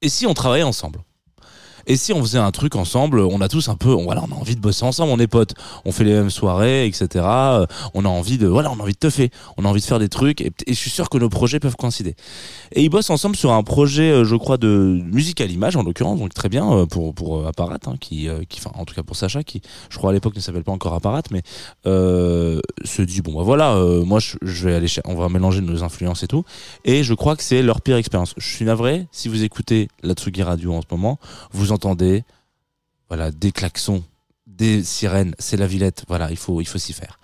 Et 0.00 0.08
si 0.08 0.26
on 0.26 0.34
travaillait 0.34 0.64
ensemble? 0.64 1.00
Et 1.86 1.96
si 1.96 2.12
on 2.12 2.20
faisait 2.20 2.38
un 2.38 2.50
truc 2.50 2.76
ensemble, 2.76 3.20
on 3.20 3.40
a 3.40 3.48
tous 3.48 3.68
un 3.68 3.76
peu, 3.76 3.92
voilà, 3.92 4.22
on 4.28 4.34
a 4.34 4.38
envie 4.38 4.56
de 4.56 4.60
bosser 4.60 4.84
ensemble, 4.84 5.12
on 5.12 5.18
est 5.18 5.26
potes, 5.26 5.54
on 5.84 5.92
fait 5.92 6.04
les 6.04 6.12
mêmes 6.12 6.30
soirées, 6.30 6.86
etc. 6.86 7.24
Euh, 7.24 7.66
On 7.94 8.04
a 8.04 8.08
envie 8.08 8.38
de, 8.38 8.46
voilà, 8.46 8.70
on 8.70 8.78
a 8.78 8.82
envie 8.82 8.92
de 8.92 8.98
teuffer, 8.98 9.30
on 9.56 9.64
a 9.64 9.68
envie 9.68 9.80
de 9.80 9.86
faire 9.86 9.98
des 9.98 10.08
trucs, 10.08 10.40
et, 10.40 10.52
je 10.66 10.74
suis 10.74 10.90
sûr 10.90 11.08
que 11.08 11.18
nos 11.18 11.28
projets 11.28 11.60
peuvent 11.60 11.76
coïncider. 11.76 12.14
Et 12.72 12.82
ils 12.82 12.88
bossent 12.88 13.10
ensemble 13.10 13.36
sur 13.36 13.52
un 13.52 13.62
projet, 13.62 14.10
euh, 14.10 14.24
je 14.24 14.36
crois, 14.36 14.56
de 14.56 15.00
musique 15.04 15.40
à 15.40 15.46
l'image 15.46 15.76
en 15.76 15.82
l'occurrence, 15.82 16.18
donc 16.18 16.34
très 16.34 16.48
bien 16.48 16.70
euh, 16.72 16.86
pour 16.86 17.14
pour 17.14 17.46
Apparat, 17.46 17.78
hein, 17.86 17.94
qui, 18.00 18.28
qui, 18.48 18.60
en 18.74 18.84
tout 18.84 18.94
cas 18.94 19.02
pour 19.02 19.16
Sacha, 19.16 19.42
qui, 19.42 19.62
je 19.90 19.98
crois 19.98 20.10
à 20.10 20.12
l'époque 20.12 20.36
ne 20.36 20.40
s'appelle 20.40 20.64
pas 20.64 20.72
encore 20.72 20.94
Apparat, 20.94 21.22
mais 21.30 21.42
se 21.84 23.02
dit 23.02 23.22
bon, 23.22 23.34
bah 23.36 23.42
voilà, 23.42 23.74
moi 24.04 24.18
je, 24.20 24.66
vais 24.66 24.74
aller, 24.74 24.88
on 25.04 25.14
va 25.14 25.28
mélanger 25.28 25.60
nos 25.60 25.82
influences 25.82 26.22
et 26.22 26.28
tout, 26.28 26.44
et 26.84 27.02
je 27.02 27.14
crois 27.14 27.36
que 27.36 27.42
c'est 27.42 27.62
leur 27.62 27.80
pire 27.80 27.96
expérience. 27.96 28.34
Je 28.36 28.46
suis 28.46 28.64
navré, 28.64 29.06
si 29.12 29.28
vous 29.28 29.42
écoutez 29.42 29.88
la 30.02 30.14
Tsugi 30.14 30.42
Radio 30.42 30.74
en 30.74 30.82
ce 30.82 30.86
moment, 30.90 31.18
vous 31.52 31.69
entendez. 31.72 32.24
Voilà 33.08 33.30
des 33.30 33.50
klaxons 33.50 34.04
des 34.60 34.84
sirènes 34.84 35.34
c'est 35.38 35.56
la 35.56 35.66
Villette. 35.66 36.04
Voilà 36.08 36.30
il 36.30 36.36
faut 36.36 36.60
il 36.60 36.66
faut 36.66 36.78
s'y 36.78 36.92
faire. 36.92 37.18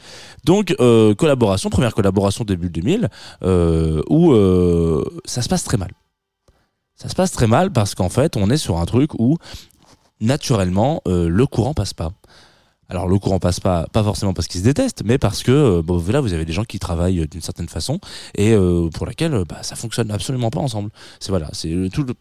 Donc 0.45 0.75
euh, 0.81 1.15
collaboration 1.15 1.71
première 1.71 1.95
collaboration 1.95 2.45
début 2.45 2.71
2000 2.71 3.09
euh, 3.43 4.03
où 4.09 4.33
euh, 4.33 5.05
ça 5.25 5.43
se 5.43 5.49
passe 5.49 5.65
très 5.65 5.76
mal. 5.76 5.91
Ça 6.95 7.09
se 7.09 7.15
passe 7.15 7.31
très 7.31 7.47
mal 7.47 7.73
parce 7.73 7.95
qu'en 7.95 8.09
fait 8.09 8.37
on 8.37 8.49
est 8.50 8.57
sur 8.57 8.79
un 8.79 8.87
truc 8.87 9.12
où 9.19 9.37
naturellement 10.21 11.03
le 11.07 11.45
courant 11.45 11.75
passe 11.75 11.93
pas. 11.93 12.12
Alors 12.88 13.09
le 13.09 13.19
courant 13.19 13.41
passe 13.41 13.61
pas, 13.61 13.87
pas 13.93 14.05
forcément 14.05 14.33
parce 14.33 14.47
qu'ils 14.47 14.61
se 14.61 14.65
détestent, 14.65 15.03
mais 15.05 15.19
parce 15.19 15.43
que 15.43 15.83
vous 15.87 16.33
avez 16.33 16.45
des 16.45 16.53
gens 16.53 16.65
qui 16.65 16.79
travaillent 16.79 17.26
d'une 17.29 17.43
certaine 17.43 17.69
façon 17.69 17.99
et 18.35 18.55
pour 18.95 19.05
laquelle 19.05 19.45
bah, 19.47 19.62
ça 19.62 19.76
fonctionne 19.76 20.11
absolument 20.11 20.50
pas 20.50 20.61
ensemble. 20.61 20.91
C'est 21.21 21.31
voilà, 21.31 21.50
c'est 21.53 21.91
tout 21.93 22.05
le 22.05 22.15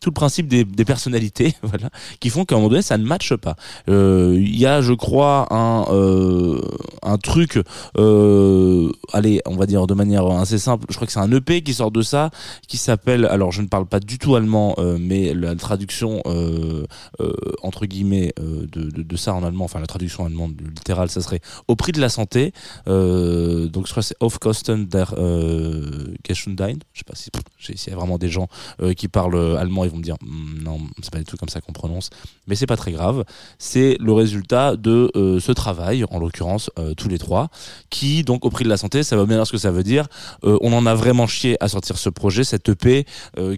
tout 0.00 0.10
le 0.10 0.14
principe 0.14 0.48
des, 0.48 0.64
personnalités, 0.84 1.54
voilà, 1.62 1.90
qui 2.20 2.30
font 2.30 2.44
qu'à 2.44 2.54
un 2.54 2.58
moment 2.58 2.70
donné 2.70 2.82
ça 2.82 2.98
ne 2.98 3.04
matche 3.04 3.34
pas. 3.34 3.56
Euh, 3.88 4.36
Il 4.38 4.58
y 4.58 4.66
a, 4.66 4.80
je 4.80 4.92
crois, 4.92 5.46
un 5.50 5.86
euh, 5.90 6.60
un 7.02 7.18
truc, 7.18 7.60
euh, 7.96 8.90
allez, 9.12 9.40
on 9.46 9.56
va 9.56 9.66
dire 9.66 9.86
de 9.86 9.94
manière 9.94 10.26
assez 10.26 10.58
simple. 10.58 10.86
Je 10.90 10.94
crois 10.96 11.06
que 11.06 11.12
c'est 11.12 11.18
un 11.18 11.32
EP 11.32 11.62
qui 11.62 11.74
sort 11.74 11.90
de 11.90 12.02
ça, 12.02 12.30
qui 12.66 12.76
s'appelle, 12.76 13.24
alors 13.26 13.52
je 13.52 13.62
ne 13.62 13.66
parle 13.66 13.86
pas 13.86 14.00
du 14.00 14.18
tout 14.18 14.36
allemand, 14.36 14.74
euh, 14.78 14.98
mais 15.00 15.34
la 15.34 15.54
traduction 15.54 16.22
euh, 16.26 16.84
euh, 17.20 17.32
entre 17.62 17.86
guillemets 17.86 18.32
euh, 18.38 18.66
de, 18.70 19.16
ça 19.16 19.34
en 19.34 19.42
allemand, 19.42 19.64
enfin 19.64 19.80
la 19.80 19.86
traduction 19.86 20.24
allemande 20.24 20.54
littérale, 20.60 21.10
ça 21.10 21.20
serait 21.20 21.40
au 21.66 21.76
prix 21.76 21.92
de 21.92 22.00
la 22.00 22.08
santé. 22.08 22.52
Euh, 22.86 23.68
donc 23.68 23.86
je 23.86 23.90
crois 23.92 24.02
que 24.02 24.08
c'est 24.08 24.16
Auf 24.20 24.38
Kosten 24.38 24.86
der 24.86 25.14
euh, 25.18 26.14
Gesundheit. 26.28 26.78
Je 26.92 27.00
sais 27.00 27.04
pas 27.04 27.14
si 27.14 27.30
s'il 27.76 27.90
y 27.90 27.94
a 27.94 27.96
vraiment 27.96 28.18
des 28.18 28.28
gens 28.28 28.48
euh, 28.80 28.94
qui 28.94 29.08
parlent 29.08 29.34
euh, 29.34 29.56
allemand, 29.56 29.84
ils 29.88 29.92
vont 29.92 29.98
me 29.98 30.02
dire 30.02 30.18
Hmm, 30.28 30.62
non, 30.62 30.80
c'est 31.02 31.12
pas 31.12 31.18
du 31.18 31.24
tout 31.24 31.36
comme 31.36 31.48
ça 31.48 31.60
qu'on 31.60 31.72
prononce, 31.72 32.10
mais 32.46 32.54
c'est 32.54 32.66
pas 32.66 32.76
très 32.76 32.92
grave. 32.92 33.24
C'est 33.58 33.96
le 34.00 34.12
résultat 34.12 34.76
de 34.76 35.10
euh, 35.16 35.40
ce 35.40 35.52
travail, 35.52 36.04
en 36.10 36.18
l'occurrence 36.18 36.70
euh, 36.78 36.94
tous 36.94 37.08
les 37.08 37.18
trois, 37.18 37.48
qui 37.88 38.24
donc 38.24 38.44
au 38.44 38.50
prix 38.50 38.64
de 38.64 38.68
la 38.68 38.76
santé, 38.76 39.02
ça 39.02 39.16
va 39.16 39.24
bien 39.24 39.36
dire 39.36 39.46
ce 39.46 39.52
que 39.52 39.58
ça 39.58 39.70
veut 39.70 39.84
dire. 39.84 40.06
Euh, 40.44 40.58
on 40.60 40.72
en 40.72 40.86
a 40.86 40.94
vraiment 40.94 41.26
chié 41.26 41.56
à 41.62 41.68
sortir 41.68 41.98
ce 41.98 42.08
projet, 42.08 42.44
cette 42.44 42.68
EP, 42.68 43.06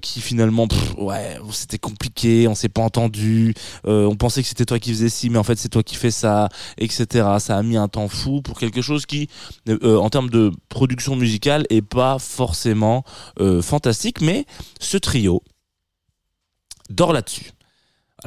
qui 0.02 0.20
finalement, 0.20 0.68
ouais, 0.98 1.38
c'était 1.52 1.78
compliqué, 1.78 2.46
on 2.48 2.54
s'est 2.54 2.68
pas 2.68 2.82
entendu, 2.82 3.54
on 3.84 4.14
pensait 4.16 4.42
que 4.42 4.48
c'était 4.48 4.64
toi 4.64 4.78
qui 4.78 4.90
faisais 4.90 5.08
ci, 5.08 5.30
mais 5.30 5.38
en 5.38 5.42
fait 5.42 5.58
c'est 5.58 5.68
toi 5.68 5.82
qui 5.82 5.96
fais 5.96 6.10
ça, 6.10 6.48
etc. 6.78 7.26
Ça 7.38 7.56
a 7.56 7.62
mis 7.62 7.76
un 7.76 7.88
temps 7.88 8.08
fou 8.08 8.42
pour 8.42 8.58
quelque 8.58 8.82
chose 8.82 9.06
qui, 9.06 9.28
en 9.82 10.10
termes 10.10 10.30
de 10.30 10.52
production 10.68 11.16
musicale, 11.16 11.66
est 11.70 11.82
pas 11.82 12.18
forcément 12.18 13.04
fantastique, 13.62 14.20
mais 14.20 14.44
ce 14.78 14.96
trio 14.96 15.42
dort 16.90 17.12
là-dessus. 17.12 17.52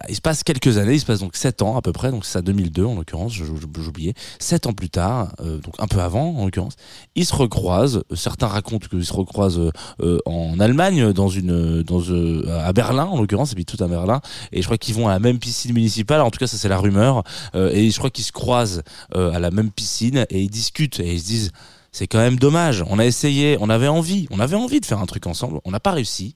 Il 0.10 0.16
se 0.16 0.22
passe 0.22 0.44
quelques 0.44 0.78
années, 0.78 0.96
il 0.96 1.00
se 1.00 1.06
passe 1.06 1.20
donc 1.20 1.36
7 1.36 1.62
ans 1.62 1.78
à 1.78 1.82
peu 1.82 1.92
près, 1.92 2.10
donc 2.12 2.26
c'est 2.26 2.34
ça 2.34 2.42
2002 2.42 2.84
en 2.84 2.96
l'occurrence, 2.96 3.34
j'oubliais. 3.34 4.14
7 4.40 4.68
ans 4.68 4.74
plus 4.74 4.90
tard, 4.90 5.34
euh, 5.40 5.60
donc 5.60 5.76
un 5.78 5.88
peu 5.88 6.00
avant 6.00 6.36
en 6.36 6.46
l'occurrence, 6.46 6.74
ils 7.16 7.26
se 7.26 7.36
recroisent. 7.36 8.04
Certains 8.16 8.48
racontent 8.48 8.88
qu'ils 8.88 9.06
se 9.06 9.14
recroisent 9.14 9.60
euh, 9.60 9.72
euh, 10.02 10.20
en 10.26 10.60
Allemagne, 10.60 11.14
dans 11.14 11.28
une, 11.28 11.84
dans 11.84 12.02
euh, 12.10 12.66
à 12.66 12.74
Berlin 12.74 13.06
en 13.06 13.20
l'occurrence, 13.20 13.52
et 13.52 13.56
puis 13.56 13.66
tout 13.66 13.82
à 13.84 13.88
Berlin. 13.88 14.22
Et 14.52 14.62
je 14.62 14.66
crois 14.68 14.78
qu'ils 14.78 14.96
vont 14.96 15.08
à 15.08 15.12
la 15.12 15.20
même 15.20 15.38
piscine 15.38 15.74
municipale. 15.74 16.22
En 16.22 16.32
tout 16.32 16.40
cas, 16.40 16.48
ça 16.48 16.58
c'est 16.58 16.70
la 16.70 16.78
rumeur. 16.78 17.24
Euh, 17.56 17.70
et 17.72 17.92
je 17.92 17.98
crois 17.98 18.10
qu'ils 18.10 18.26
se 18.26 18.32
croisent 18.32 18.82
euh, 19.16 19.32
à 19.32 19.40
la 19.40 19.52
même 19.52 19.70
piscine 19.70 20.26
et 20.30 20.42
ils 20.42 20.50
discutent 20.50 21.00
et 21.00 21.14
ils 21.14 21.20
se 21.20 21.26
disent. 21.26 21.52
C'est 21.94 22.08
quand 22.08 22.18
même 22.18 22.38
dommage. 22.38 22.84
On 22.90 23.00
a 23.00 23.06
essayé, 23.06 23.56
on 23.62 23.70
avait 23.70 23.88
envie, 23.88 24.28
on 24.32 24.40
avait 24.40 24.56
envie 24.56 24.82
de 24.82 24.86
faire 24.86 25.00
un 25.00 25.06
truc 25.06 25.28
ensemble, 25.28 25.60
on 25.64 25.72
n'a 25.72 25.80
pas 25.80 25.92
réussi. 25.92 26.36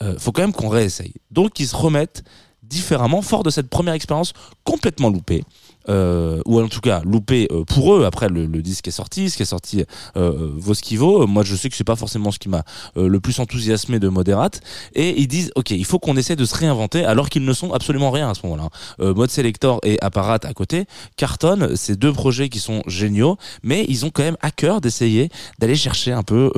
Euh, 0.00 0.16
faut 0.18 0.30
quand 0.32 0.42
même 0.42 0.52
qu'on 0.52 0.68
réessaye. 0.68 1.12
Donc 1.32 1.58
ils 1.60 1.66
se 1.66 1.76
remettent 1.76 2.22
différemment, 2.62 3.20
fort 3.20 3.42
de 3.42 3.50
cette 3.50 3.68
première 3.68 3.94
expérience 3.94 4.32
complètement 4.64 5.10
loupée. 5.10 5.44
Euh, 5.88 6.40
ou 6.46 6.60
en 6.60 6.68
tout 6.68 6.80
cas 6.80 7.02
loupée 7.04 7.48
euh, 7.50 7.64
pour 7.64 7.94
eux 7.94 8.04
après 8.04 8.28
le, 8.28 8.46
le 8.46 8.62
disque 8.62 8.86
est 8.86 8.92
sorti 8.92 9.30
ce 9.30 9.36
qui 9.36 9.42
est 9.42 9.46
sorti 9.46 9.80
euh, 9.80 9.84
euh, 10.16 10.52
vaut 10.56 10.74
ce 10.74 10.82
qu'il 10.82 10.98
vaut. 10.98 11.26
Moi 11.26 11.42
je 11.42 11.56
sais 11.56 11.68
que 11.68 11.76
c'est 11.76 11.84
pas 11.84 11.96
forcément 11.96 12.30
ce 12.30 12.38
qui 12.38 12.48
m'a 12.48 12.62
euh, 12.96 13.08
le 13.08 13.20
plus 13.20 13.40
enthousiasmé 13.40 13.98
de 13.98 14.08
Moderate. 14.08 14.60
Et 14.94 15.20
ils 15.20 15.26
disent 15.26 15.50
ok 15.56 15.70
il 15.70 15.84
faut 15.84 15.98
qu'on 15.98 16.16
essaie 16.16 16.36
de 16.36 16.44
se 16.44 16.54
réinventer 16.54 17.04
alors 17.04 17.28
qu'ils 17.28 17.44
ne 17.44 17.52
sont 17.52 17.72
absolument 17.72 18.10
rien 18.10 18.30
à 18.30 18.34
ce 18.34 18.40
moment-là 18.44 18.68
euh, 19.00 19.14
Mode 19.14 19.30
Selector 19.30 19.80
et 19.82 19.98
Apparat 20.00 20.38
à 20.44 20.52
côté 20.52 20.84
cartonnent 21.16 21.74
ces 21.76 21.96
deux 21.96 22.12
projets 22.12 22.48
qui 22.48 22.60
sont 22.60 22.82
géniaux 22.86 23.36
mais 23.62 23.84
ils 23.88 24.06
ont 24.06 24.10
quand 24.10 24.22
même 24.22 24.36
à 24.40 24.50
cœur 24.50 24.80
d'essayer 24.80 25.30
d'aller 25.58 25.76
chercher 25.76 26.12
un 26.12 26.22
peu 26.22 26.50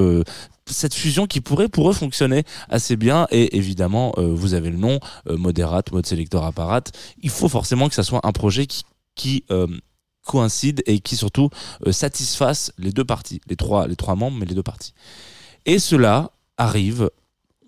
cette 0.67 0.95
fusion 0.95 1.27
qui 1.27 1.41
pourrait 1.41 1.69
pour 1.69 1.91
eux 1.91 1.93
fonctionner 1.93 2.45
assez 2.69 2.97
bien. 2.97 3.27
Et 3.31 3.57
évidemment 3.57 4.15
euh, 4.19 4.33
vous 4.35 4.55
avez 4.55 4.71
le 4.71 4.77
nom 4.77 4.99
euh, 5.29 5.37
Moderate, 5.37 5.93
Mode 5.93 6.07
Selector 6.07 6.45
Apparat. 6.45 6.85
Il 7.23 7.31
faut 7.31 7.49
forcément 7.49 7.89
que 7.89 7.95
ça 7.95 8.03
soit 8.03 8.21
un 8.25 8.33
projet 8.33 8.67
qui, 8.67 8.85
qui 9.15 9.45
euh, 9.51 9.67
coïncide 10.25 10.83
et 10.87 11.01
qui 11.01 11.17
surtout 11.17 11.51
euh, 11.87 11.93
satisfasse 11.93 12.73
les 12.79 12.93
deux 12.93 13.05
parties. 13.05 13.41
Les 13.49 13.57
trois, 13.57 13.87
les 13.87 13.97
trois 13.97 14.15
membres 14.15 14.37
mais 14.39 14.47
les 14.47 14.55
deux 14.55 14.63
parties. 14.63 14.95
Et 15.67 15.79
cela 15.79 16.33
arrive 16.57 17.11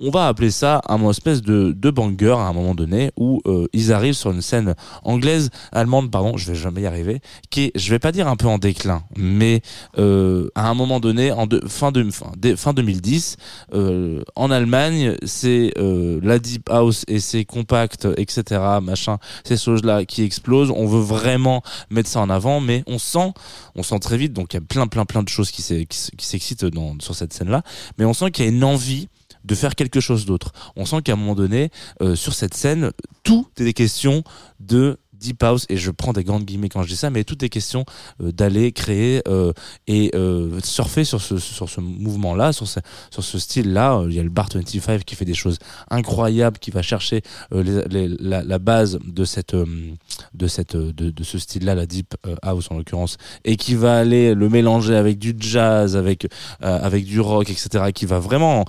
on 0.01 0.11
va 0.11 0.29
appeler 0.29 0.51
ça 0.51 0.83
un 0.89 1.09
espèce 1.09 1.43
de, 1.43 1.73
de 1.73 1.91
banger 1.91 2.33
à 2.33 2.49
un 2.49 2.53
moment 2.53 2.75
donné 2.75 3.11
où 3.17 3.41
euh, 3.47 3.67
ils 3.73 3.93
arrivent 3.93 4.15
sur 4.15 4.31
une 4.31 4.43
scène 4.43 4.75
anglaise, 5.03 5.51
allemande, 5.73 6.11
pardon, 6.11 6.37
je 6.37 6.47
vais 6.51 6.55
jamais 6.55 6.83
y 6.83 6.87
arriver, 6.87 7.21
qui 7.51 7.65
est, 7.65 7.73
je 7.75 7.91
vais 7.91 7.99
pas 7.99 8.13
dire 8.13 8.29
un 8.29 8.37
peu 8.37 8.47
en 8.47 8.59
déclin, 8.59 9.03
mais 9.17 9.63
euh, 9.99 10.49
à 10.55 10.69
un 10.69 10.75
moment 10.75 11.01
donné, 11.01 11.33
en 11.33 11.47
fin, 11.67 11.93
de, 11.93 12.11
fin, 12.11 12.33
fin 12.57 12.73
2010, 12.73 13.37
euh, 13.75 14.23
en 14.35 14.51
Allemagne, 14.51 15.17
c'est 15.25 15.73
euh, 15.79 16.21
la 16.23 16.39
deep 16.39 16.69
house 16.69 17.05
et 17.09 17.21
ses 17.21 17.45
compacts, 17.45 18.07
etc., 18.17 18.61
machin, 18.83 19.19
ces 19.45 19.57
choses-là 19.57 20.05
qui 20.05 20.23
explosent. 20.23 20.71
On 20.71 20.87
veut 20.87 21.01
vraiment 21.01 21.63
mettre 21.91 22.09
ça 22.09 22.21
en 22.21 22.31
avant, 22.31 22.61
mais 22.61 22.83
on 22.87 22.99
sent, 22.99 23.33
on 23.75 23.83
sent 23.83 23.99
très 24.01 24.19
vite, 24.19 24.33
donc 24.33 24.53
il 24.53 24.57
y 24.57 24.59
a 24.59 24.63
plein, 24.63 24.87
plein, 24.87 25.05
plein 25.05 25.23
de 25.23 25.29
choses 25.29 25.51
qui 25.51 25.63
s'excitent 25.63 26.67
sur 27.01 27.15
cette 27.15 27.33
scène-là, 27.33 27.63
mais 27.99 28.05
on 28.05 28.13
sent 28.13 28.31
qu'il 28.31 28.45
y 28.45 28.49
a 28.49 28.51
une 28.51 28.65
envie 28.65 29.09
de 29.47 29.55
faire 29.55 29.75
quelque 29.75 30.01
chose 30.01 30.27
d'autre. 30.27 30.53
On 30.77 30.85
sent 30.85 31.03
qu'à 31.03 31.13
un 31.13 31.17
moment 31.17 31.35
donné, 31.35 31.71
euh, 32.03 32.15
sur 32.15 32.35
cette 32.35 32.55
scène, 32.55 32.91
tout 33.23 33.47
est 33.59 33.65
des 33.65 33.73
questions 33.73 34.23
de 34.61 34.99
deep 35.19 35.43
house 35.43 35.67
et 35.69 35.77
je 35.77 35.91
prends 35.91 36.13
des 36.13 36.25
grandes 36.25 36.45
guillemets 36.45 36.69
quand 36.69 36.83
je 36.83 36.89
dis 36.89 36.97
ça 36.97 37.11
mais 37.11 37.25
tout 37.25 37.45
est 37.45 37.49
question 37.49 37.85
euh, 38.23 38.33
d'aller 38.33 38.73
créer 38.73 39.23
euh, 39.29 39.53
et 39.87 40.11
euh, 40.15 40.59
surfer 40.63 41.05
sur 41.05 41.21
ce 41.21 41.39
sur 41.39 41.69
ce 41.69 41.81
mouvement 41.81 42.35
là 42.35 42.53
sur 42.53 42.67
ce 42.67 42.81
sur 43.11 43.25
ce 43.25 43.39
style 43.39 43.73
là 43.73 44.03
il 44.09 44.15
y 44.15 44.21
a 44.21 44.23
le 44.23 44.31
bar 44.31 44.49
25 44.53 45.05
qui 45.05 45.17
fait 45.17 45.25
des 45.25 45.35
choses 45.35 45.59
incroyables 45.91 46.59
qui 46.59 46.71
va 46.71 46.83
chercher 46.83 47.23
la, 47.51 48.43
la 48.43 48.59
base 48.59 48.99
de 49.05 49.25
cette 49.25 49.55
de 49.55 50.47
cette 50.47 50.77
de, 50.77 51.11
de 51.11 51.25
ce 51.25 51.39
style 51.39 51.65
là 51.65 51.75
la 51.75 51.87
deep 51.87 52.15
house 52.43 52.71
en 52.71 52.77
l'occurrence 52.77 53.17
et 53.45 53.57
qui 53.57 53.75
va 53.75 53.99
aller 53.99 54.35
le 54.35 54.49
mélanger 54.49 54.95
avec 54.97 55.19
du 55.19 55.35
jazz 55.39 55.97
avec 55.97 56.29
avec 56.61 57.05
du 57.05 57.21
rock 57.21 57.51
etc 57.51 57.93
qui 57.95 58.07
va 58.07 58.19
vraiment 58.19 58.65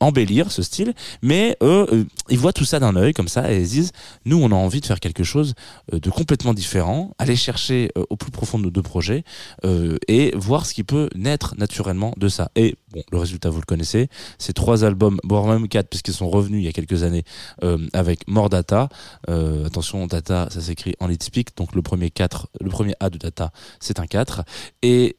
embellir 0.00 0.50
ce 0.50 0.62
style. 0.62 0.94
Mais 1.22 1.56
eux 1.62 2.06
ils 2.28 2.38
voient 2.38 2.52
tout 2.52 2.64
ça 2.64 2.80
d'un 2.80 2.96
œil 2.96 3.12
comme 3.12 3.28
ça 3.28 3.50
et 3.52 3.60
ils 3.60 3.66
se 3.66 3.72
disent 3.72 3.92
nous 4.24 4.40
on 4.42 4.50
a 4.50 4.54
envie 4.54 4.80
de 4.80 4.86
faire 4.86 5.00
quelque 5.00 5.24
chose 5.24 5.54
de 5.92 6.10
complètement 6.10 6.54
différent 6.54 7.14
aller 7.18 7.36
chercher 7.36 7.90
euh, 7.96 8.04
au 8.10 8.16
plus 8.16 8.30
profond 8.30 8.58
de 8.58 8.64
nos 8.64 8.70
deux 8.70 8.82
projets 8.82 9.24
euh, 9.64 9.96
et 10.08 10.32
voir 10.36 10.66
ce 10.66 10.74
qui 10.74 10.84
peut 10.84 11.08
naître 11.14 11.54
naturellement 11.58 12.12
de 12.16 12.28
ça. 12.28 12.50
Et 12.56 12.76
bon 12.92 13.02
le 13.10 13.18
résultat 13.18 13.50
vous 13.50 13.60
le 13.60 13.66
connaissez 13.66 14.08
c'est 14.38 14.52
trois 14.52 14.84
albums 14.84 15.18
voire 15.24 15.46
même 15.46 15.68
quatre 15.68 15.88
puisqu'ils 15.88 16.14
sont 16.14 16.28
revenus 16.28 16.60
il 16.60 16.64
y 16.64 16.68
a 16.68 16.72
quelques 16.72 17.02
années 17.02 17.24
euh, 17.62 17.78
avec 17.92 18.26
More 18.28 18.50
Data. 18.50 18.88
Euh, 19.28 19.66
attention 19.66 20.06
Data 20.06 20.48
ça 20.50 20.60
s'écrit 20.60 20.94
en 21.00 21.06
lead 21.06 21.22
donc 21.56 21.74
le 21.74 21.82
premier 21.82 22.10
4 22.10 22.48
le 22.60 22.70
premier 22.70 22.94
A 23.00 23.10
de 23.10 23.18
Data 23.18 23.52
c'est 23.80 24.00
un 24.00 24.06
4 24.06 24.42
et 24.82 25.16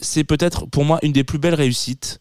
c'est 0.00 0.24
peut-être 0.24 0.66
pour 0.66 0.84
moi 0.84 0.98
une 1.02 1.12
des 1.12 1.24
plus 1.24 1.38
belles 1.38 1.54
réussites 1.54 2.20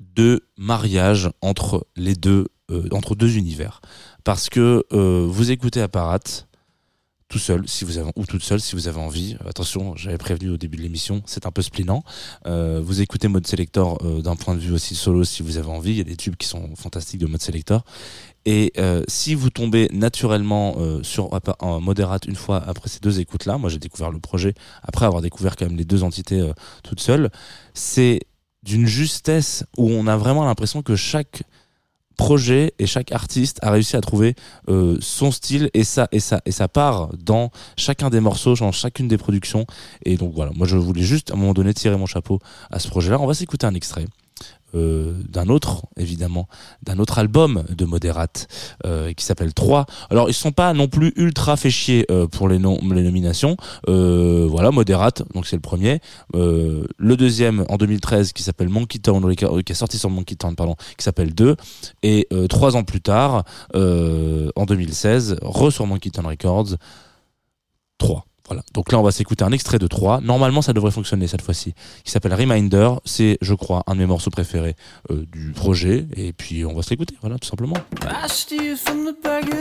de 0.00 0.42
mariage 0.56 1.30
entre 1.40 1.86
les 1.96 2.14
deux 2.14 2.40
euh, 2.40 2.55
entre 2.90 3.14
deux 3.14 3.36
univers. 3.36 3.80
Parce 4.24 4.48
que 4.48 4.84
euh, 4.92 5.26
vous 5.28 5.50
écoutez 5.50 5.80
Apparat 5.80 6.46
tout 7.28 7.38
seul 7.38 7.66
si 7.66 7.84
vous 7.84 7.98
avez 7.98 8.10
ou 8.14 8.24
toute 8.24 8.42
seule 8.42 8.60
si 8.60 8.74
vous 8.74 8.88
avez 8.88 8.98
envie. 9.00 9.36
Attention 9.46 9.96
j'avais 9.96 10.18
prévenu 10.18 10.50
au 10.50 10.56
début 10.56 10.76
de 10.76 10.82
l'émission 10.82 11.22
c'est 11.26 11.46
un 11.46 11.50
peu 11.50 11.62
splinant 11.62 12.04
euh, 12.46 12.80
vous 12.82 13.00
écoutez 13.00 13.26
Mode 13.26 13.46
Selector 13.46 13.98
euh, 14.04 14.22
d'un 14.22 14.36
point 14.36 14.54
de 14.54 14.60
vue 14.60 14.72
aussi 14.72 14.94
solo 14.94 15.24
si 15.24 15.42
vous 15.42 15.58
avez 15.58 15.68
envie. 15.68 15.90
Il 15.90 15.96
y 15.98 16.00
a 16.00 16.04
des 16.04 16.16
tubes 16.16 16.36
qui 16.36 16.46
sont 16.46 16.74
fantastiques 16.76 17.20
de 17.20 17.26
Mode 17.26 17.42
Selector. 17.42 17.84
Et 18.46 18.72
euh, 18.78 19.02
si 19.08 19.34
vous 19.34 19.50
tombez 19.50 19.88
naturellement 19.92 20.76
euh, 20.78 21.02
sur 21.02 21.30
Moderate 21.80 22.26
une 22.26 22.36
fois 22.36 22.62
après 22.64 22.88
ces 22.88 23.00
deux 23.00 23.18
écoutes 23.18 23.44
là 23.44 23.58
moi 23.58 23.68
j'ai 23.68 23.80
découvert 23.80 24.12
le 24.12 24.20
projet 24.20 24.54
après 24.84 25.04
avoir 25.04 25.20
découvert 25.20 25.56
quand 25.56 25.66
même 25.66 25.76
les 25.76 25.84
deux 25.84 26.04
entités 26.04 26.40
euh, 26.40 26.52
toutes 26.84 27.00
seules 27.00 27.30
c'est 27.74 28.20
d'une 28.62 28.86
justesse 28.86 29.64
où 29.76 29.90
on 29.90 30.06
a 30.06 30.16
vraiment 30.16 30.44
l'impression 30.44 30.82
que 30.82 30.94
chaque 30.94 31.42
projet 32.16 32.72
et 32.78 32.86
chaque 32.86 33.12
artiste 33.12 33.58
a 33.62 33.70
réussi 33.70 33.96
à 33.96 34.00
trouver 34.00 34.34
euh, 34.68 34.96
son 35.00 35.30
style 35.30 35.70
et 35.74 35.84
ça 35.84 36.08
et 36.12 36.20
ça 36.20 36.40
et 36.46 36.52
ça 36.52 36.68
part 36.68 37.10
dans 37.18 37.50
chacun 37.76 38.10
des 38.10 38.20
morceaux 38.20 38.54
dans 38.54 38.72
chacune 38.72 39.08
des 39.08 39.18
productions. 39.18 39.66
Et 40.04 40.16
donc 40.16 40.32
voilà 40.34 40.52
moi 40.54 40.66
je 40.66 40.76
voulais 40.76 41.02
juste 41.02 41.30
à 41.30 41.34
un 41.34 41.36
moment 41.36 41.54
donné 41.54 41.74
tirer 41.74 41.96
mon 41.96 42.06
chapeau 42.06 42.40
à 42.70 42.78
ce 42.78 42.88
projet 42.88 43.10
là 43.10 43.20
on 43.20 43.26
va 43.26 43.34
s'écouter 43.34 43.66
un 43.66 43.74
extrait 43.74 44.06
euh, 44.74 45.14
d'un 45.28 45.48
autre 45.48 45.86
évidemment 45.96 46.48
d'un 46.82 46.98
autre 46.98 47.20
album 47.20 47.62
de 47.68 47.84
Moderate 47.84 48.48
euh, 48.84 49.12
qui 49.12 49.24
s'appelle 49.24 49.54
3 49.54 49.86
alors 50.10 50.28
ils 50.28 50.34
sont 50.34 50.50
pas 50.50 50.72
non 50.72 50.88
plus 50.88 51.12
ultra 51.14 51.56
fait 51.56 51.70
chier 51.70 52.04
euh, 52.10 52.26
pour 52.26 52.48
les, 52.48 52.58
les 52.58 53.02
nominations. 53.02 53.56
Voilà 53.86 54.72
Moderate 54.72 55.22
donc 55.34 55.46
c'est 55.46 55.56
le 55.56 55.62
premier. 55.62 56.00
Le 56.34 57.14
deuxième 57.16 57.64
en 57.68 57.76
2013 57.76 58.32
qui 58.32 58.42
s'appelle 58.42 58.68
Monkey 58.68 58.98
Town 58.98 59.34
qui 59.34 59.44
est 59.44 59.74
sorti 59.74 59.98
sur 59.98 60.10
Monkey 60.10 60.34
Town 60.34 60.56
pardon 60.56 60.74
qui 60.96 61.04
s'appelle 61.04 61.34
2 61.34 61.56
et 62.02 62.28
trois 62.48 62.76
ans 62.76 62.82
plus 62.82 63.00
tard 63.00 63.44
en 63.74 64.64
2016 64.66 65.36
re 65.42 65.70
sur 65.70 65.86
Monkey 65.86 66.10
Town 66.10 66.26
Records 66.26 66.76
3 67.98 68.24
voilà. 68.48 68.62
Donc 68.74 68.92
là, 68.92 68.98
on 68.98 69.02
va 69.02 69.10
s'écouter 69.10 69.44
un 69.44 69.52
extrait 69.52 69.78
de 69.78 69.86
3. 69.86 70.20
Normalement, 70.20 70.62
ça 70.62 70.72
devrait 70.72 70.90
fonctionner 70.90 71.26
cette 71.26 71.42
fois-ci. 71.42 71.74
Qui 72.04 72.10
s'appelle 72.10 72.34
Reminder. 72.34 72.90
C'est, 73.04 73.38
je 73.40 73.54
crois, 73.54 73.82
un 73.86 73.94
de 73.94 74.00
mes 74.00 74.06
morceaux 74.06 74.30
préférés 74.30 74.76
euh, 75.10 75.24
du 75.32 75.52
projet. 75.52 76.06
Et 76.16 76.32
puis, 76.32 76.64
on 76.64 76.74
va 76.74 76.82
se 76.82 76.90
l'écouter. 76.90 77.16
Voilà, 77.20 77.38
tout 77.38 77.48
simplement. 77.48 77.76
From 78.84 79.04
the 79.04 79.12
plate. 79.20 79.56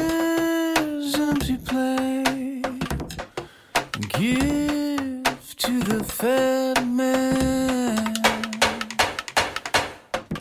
Give 4.19 5.24
to 5.58 5.80
the 5.84 6.04
fat 6.04 6.86
man. 6.86 8.13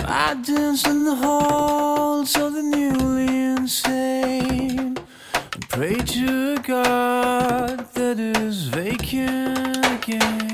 I 0.06 0.34
dance 0.44 0.86
in 0.86 1.04
the 1.04 1.14
halls 1.14 2.36
of 2.36 2.52
the 2.54 2.62
newly 2.62 3.56
insane. 3.56 4.83
Pray 5.74 5.96
to 5.96 6.56
God 6.58 7.80
that 7.94 8.20
is 8.20 8.68
vacant 8.68 9.84
again. 9.84 10.53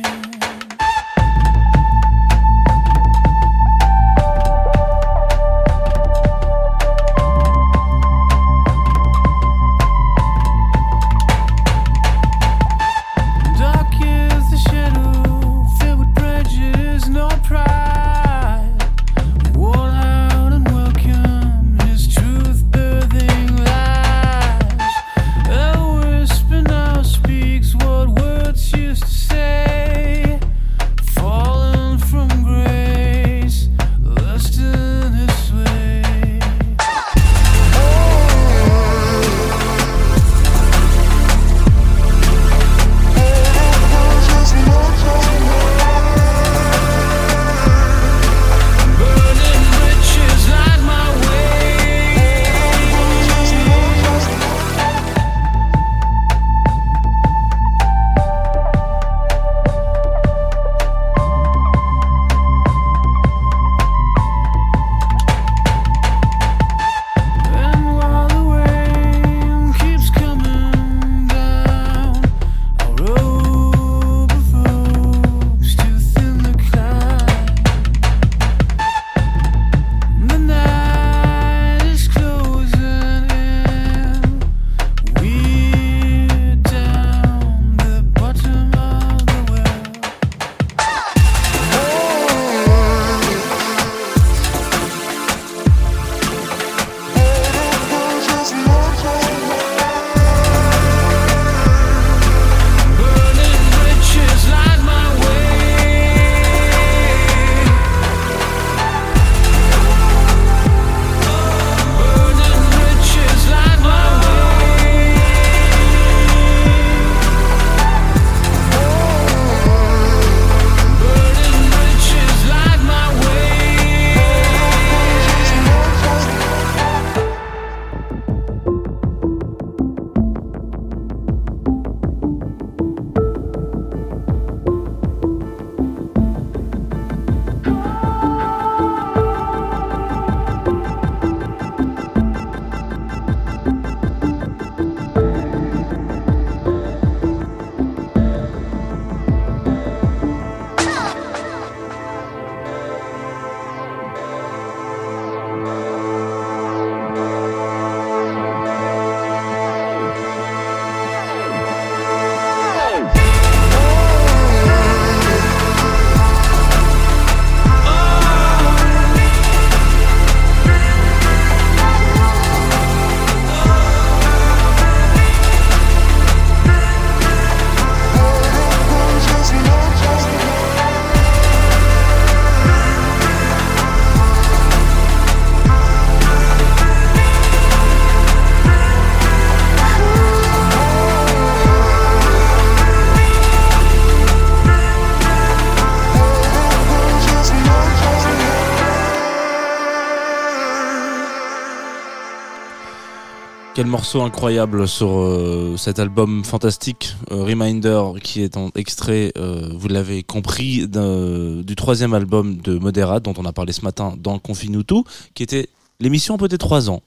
Quel 203.81 203.87
morceau 203.87 204.21
incroyable 204.21 204.87
sur 204.87 205.09
euh, 205.09 205.75
cet 205.79 205.99
album 205.99 206.45
fantastique 206.45 207.16
euh, 207.31 207.45
Reminder 207.45 208.03
qui 208.23 208.43
est 208.43 208.59
en 208.59 208.69
extrait, 208.75 209.33
euh, 209.38 209.71
vous 209.75 209.88
l'avez 209.88 210.23
compris, 210.23 210.87
du 210.87 211.77
troisième 211.77 212.12
album 212.12 212.59
de 212.59 212.77
Moderat 212.77 213.21
dont 213.21 213.33
on 213.38 213.47
a 213.47 213.55
parlé 213.55 213.73
ce 213.73 213.81
matin 213.81 214.19
dans 214.19 214.38
Confine-nous 214.38 214.83
tout, 214.83 215.05
qui 215.33 215.43
était 215.43 215.71
l'émission 215.99 216.37
peut-être 216.37 216.61
trois 216.61 216.90
ans. 216.90 217.01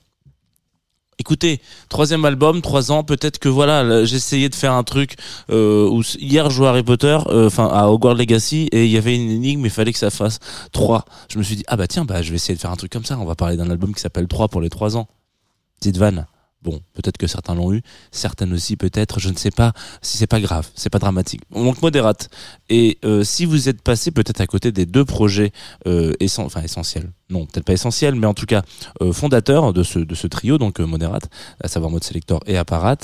Écoutez, 1.20 1.62
troisième 1.90 2.26
album, 2.26 2.64
trois 2.64 2.92
ans, 2.92 3.04
peut-être 3.04 3.38
que 3.38 3.50
voilà, 3.50 3.84
là, 3.84 4.04
j'essayais 4.04 4.50
de 4.50 4.56
faire 4.56 4.74
un 4.74 4.84
truc 4.84 5.16
euh, 5.52 5.88
où 5.88 6.02
hier 6.18 6.50
je 6.50 6.56
jouais 6.56 6.70
Harry 6.70 6.82
Potter, 6.82 7.20
enfin 7.28 7.68
à 7.68 7.86
Hogwarts 7.86 8.16
Legacy, 8.16 8.68
et 8.72 8.86
il 8.86 8.92
y 8.92 8.98
avait 8.98 9.16
une 9.16 9.30
énigme, 9.30 9.64
il 9.64 9.70
fallait 9.70 9.94
que 9.94 10.00
ça 10.00 10.10
fasse 10.10 10.40
trois. 10.72 11.06
Je 11.30 11.38
me 11.38 11.44
suis 11.44 11.56
dit 11.56 11.64
ah 11.68 11.76
bah 11.76 11.86
tiens, 11.86 12.04
bah 12.04 12.24
je 12.24 12.32
vais 12.32 12.38
essayer 12.38 12.56
de 12.56 12.60
faire 12.60 12.72
un 12.72 12.78
truc 12.78 12.92
comme 12.92 13.06
ça. 13.06 13.20
On 13.20 13.26
va 13.26 13.36
parler 13.36 13.58
d'un 13.58 13.70
album 13.70 13.94
qui 13.94 14.02
s'appelle 14.02 14.28
3 14.28 14.48
pour 14.48 14.60
les 14.60 14.72
trois 14.72 14.98
ans. 14.98 15.08
Petite 15.80 15.98
vanne. 15.98 16.26
Bon, 16.64 16.80
peut-être 16.94 17.18
que 17.18 17.28
certains 17.28 17.56
l'ont 17.56 17.74
eu, 17.74 17.82
certaines 18.12 18.54
aussi 18.54 18.78
peut-être, 18.78 19.20
je 19.20 19.30
ne 19.30 19.36
sais 19.36 19.52
pas 19.52 19.74
si 20.02 20.18
c'est 20.18 20.28
pas 20.28 20.40
grave, 20.40 20.70
c'est 20.76 20.90
pas 20.90 21.00
dramatique. 21.00 21.42
Donc 21.52 21.82
modérate. 21.82 22.30
Et 22.70 22.98
euh, 23.04 23.24
si 23.24 23.46
vous 23.46 23.68
êtes 23.68 23.82
passé 23.82 24.12
peut-être 24.12 24.40
à 24.40 24.48
côté 24.48 24.72
des 24.72 24.86
deux 24.86 25.04
projets 25.04 25.52
euh, 25.88 26.14
essentiels, 26.22 27.12
non 27.30 27.46
peut-être 27.46 27.66
pas 27.66 27.74
essentiels, 27.74 28.16
mais 28.16 28.28
en 28.28 28.34
tout 28.34 28.46
cas 28.46 28.62
euh, 29.02 29.12
fondateurs 29.12 29.74
de 29.74 29.84
ce 29.84 30.28
trio, 30.28 30.58
donc 30.58 30.80
euh, 30.80 30.86
modérate, 30.86 31.30
à 31.62 31.68
savoir 31.68 31.92
mode 31.92 32.04
selector 32.04 32.40
et 32.48 32.58
apparat, 32.58 32.98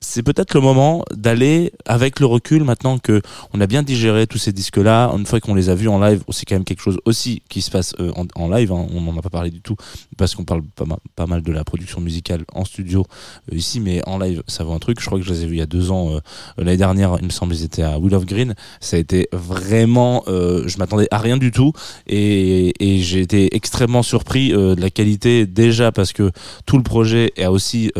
c'est 0.00 0.22
peut-être 0.22 0.52
le 0.54 0.60
moment 0.60 1.04
d'aller 1.14 1.72
avec 1.86 2.20
le 2.20 2.26
recul 2.26 2.64
maintenant 2.64 2.98
que 2.98 3.22
on 3.54 3.60
a 3.62 3.66
bien 3.66 3.82
digéré 3.82 4.26
tous 4.26 4.36
ces 4.36 4.52
disques 4.52 4.76
là 4.76 5.10
une 5.16 5.24
fois 5.24 5.40
qu'on 5.40 5.54
les 5.54 5.70
a 5.70 5.74
vus 5.74 5.88
en 5.88 5.98
live 5.98 6.22
c'est 6.30 6.44
quand 6.44 6.54
même 6.54 6.64
quelque 6.64 6.82
chose 6.82 6.98
aussi 7.06 7.42
qui 7.48 7.62
se 7.62 7.70
passe 7.70 7.94
euh, 7.98 8.12
en, 8.34 8.48
live 8.50 8.72
hein. 8.72 8.86
on 8.92 9.00
n'en 9.00 9.16
a 9.16 9.22
pas 9.22 9.30
parlé 9.30 9.50
du 9.50 9.62
tout 9.62 9.74
parce 10.18 10.34
qu'on 10.34 10.44
parle 10.44 10.62
pas, 10.76 10.84
ma- 10.84 10.98
pas 11.16 11.26
mal 11.26 11.42
de 11.42 11.50
la 11.50 11.64
production 11.64 12.00
musicale 12.02 12.44
en 12.52 12.66
studio 12.66 13.04
euh, 13.50 13.56
ici 13.56 13.80
mais 13.80 14.06
en 14.06 14.18
live 14.18 14.42
ça 14.46 14.64
vaut 14.64 14.74
un 14.74 14.78
truc. 14.78 15.00
Je 15.00 15.06
crois 15.06 15.18
que 15.18 15.24
je 15.24 15.32
les 15.32 15.44
ai 15.44 15.46
vus 15.46 15.54
il 15.56 15.58
y 15.58 15.62
a 15.62 15.66
deux 15.66 15.90
ans 15.90 16.10
euh, 16.10 16.20
l'année 16.58 16.76
dernière 16.76 17.16
il 17.20 17.24
me 17.24 17.30
semble 17.30 17.54
ils 17.54 17.64
étaient 17.64 17.82
à 17.82 17.98
Will 17.98 18.14
of 18.14 18.26
Green. 18.26 18.54
Ça 18.80 18.96
a 18.96 19.00
été 19.00 19.28
vraiment 19.32 20.24
je 20.26 20.76
m'attendais 20.78 21.08
à 21.10 21.18
rien 21.18 21.38
du 21.38 21.50
tout 21.50 21.72
et, 22.06 22.72
et 22.80 22.98
j'ai 22.98 23.20
été 23.20 23.54
extrêmement 23.56 24.02
surpris 24.02 24.50
de 24.50 24.80
la 24.80 24.90
qualité 24.90 25.46
déjà 25.46 25.90
parce 25.90 26.12
que 26.12 26.30
tout 26.66 26.76
le 26.76 26.82
projet 26.82 27.32
est 27.36 27.46
aussi 27.46 27.92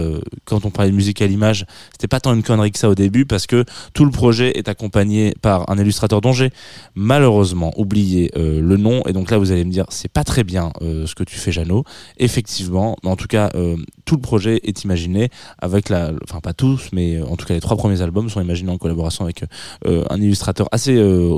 quand 0.45 0.65
on 0.67 0.71
parlait 0.71 0.91
de 0.91 0.97
musique 0.97 1.23
à 1.23 1.27
l'image 1.27 1.65
c'était 1.97 2.09
pas 2.09 2.21
tant 2.21 2.35
une 2.35 2.43
connerie 2.43 2.73
que 2.73 2.79
ça 2.79 2.91
au 2.91 2.95
début 2.95 3.25
parce 3.25 3.47
que 3.47 3.65
tout 3.95 4.05
le 4.05 4.11
projet 4.11 4.59
est 4.59 4.69
accompagné 4.69 5.35
par 5.41 5.71
un 5.71 5.79
illustrateur 5.79 6.21
dont 6.21 6.35
j'ai 6.35 6.51
malheureusement 6.95 7.73
oublié 7.79 8.31
euh, 8.37 8.61
le 8.61 8.77
nom. 8.77 9.03
Et 9.07 9.15
donc 9.15 9.31
là 9.31 9.39
vous 9.39 9.51
allez 9.51 9.65
me 9.65 9.71
dire 9.71 9.87
c'est 9.89 10.13
pas 10.13 10.23
très 10.23 10.45
bien 10.45 10.73
euh, 10.83 11.07
ce 11.07 11.15
que 11.15 11.25
tu 11.25 11.37
fais 11.37 11.53
Jeannot. 11.53 11.85
Effectivement 12.19 12.99
en 13.03 13.17
tout 13.17 13.29
cas 13.29 13.49
euh, 13.55 13.79
tout 14.05 14.17
le 14.17 14.21
projet 14.21 14.61
est 14.63 14.85
imaginé 14.85 15.31
avec 15.59 15.89
la 15.89 16.13
enfin 16.23 16.41
pas 16.41 16.53
tous 16.53 16.91
mais 16.93 17.23
en 17.23 17.37
tout 17.37 17.47
cas 17.47 17.55
les 17.55 17.61
trois 17.61 17.79
premiers 17.79 18.03
albums 18.03 18.29
sont 18.29 18.43
imaginés 18.43 18.73
en 18.73 18.77
collaboration 18.77 19.25
avec 19.25 19.45
un 19.87 20.21
illustrateur 20.21 20.69
assez 20.73 20.97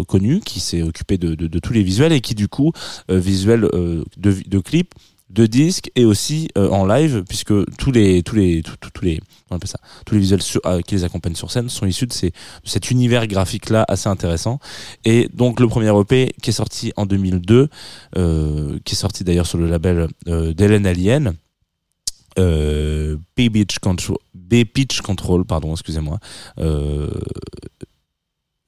connu 0.09 0.41
qui 0.41 0.59
s'est 0.59 0.83
occupé 0.83 1.19
de, 1.19 1.35
de, 1.35 1.59
tous 1.61 1.73
les 1.73 1.85
visuels 1.85 2.13
et 2.13 2.21
qui 2.21 2.35
du 2.35 2.49
coup 2.49 2.73
visuels 3.09 3.69
de, 3.73 4.05
de 4.17 4.59
clips 4.59 4.93
de 5.31 5.47
disques 5.47 5.91
et 5.95 6.05
aussi 6.07 6.49
euh, 6.57 6.69
en 6.71 6.87
live 6.87 7.23
puisque 7.29 7.53
tous 7.77 7.93
les 7.93 8.23
tous 8.23 8.35
les 8.35 8.63
tous, 8.63 8.77
tous- 8.93 9.05
les 9.05 9.21
on 9.51 9.57
appelle 9.57 9.69
ça 9.69 9.79
tous 10.07 10.15
les 10.15 10.21
visuels 10.21 10.41
euh, 10.67 10.81
qui 10.81 10.95
les 10.95 11.05
accompagnent 11.05 11.35
sur 11.35 11.51
scène 11.51 11.69
sont 11.69 11.85
issus 11.87 12.07
de, 12.07 12.13
ces, 12.13 12.31
de 12.31 12.35
cet 12.69 12.91
univers 12.91 13.27
graphique 13.27 13.69
là 13.71 13.85
assez 13.89 14.09
intéressant. 14.09 14.59
Et 15.05 15.29
donc 15.35 15.61
le 15.61 15.69
premier 15.69 15.91
EP 16.01 16.33
qui 16.43 16.51
est 16.51 16.53
sorti 16.55 16.93
en 16.97 17.05
2002 17.07 17.69
euh, 18.17 18.79
qui 18.85 18.95
est 18.95 18.97
sorti 18.99 19.23
d'ailleurs 19.25 19.47
sur 19.47 19.59
le 19.59 19.69
label 19.69 20.09
d'Hélène 20.27 20.87
Alien 20.87 21.35
B 22.37 23.41
Beach 23.51 23.79
Control 23.81 24.17
B 24.35 24.65
Pitch 24.65 25.01
Control 25.03 25.45
pardon 25.45 25.73
excusez-moi 25.73 26.19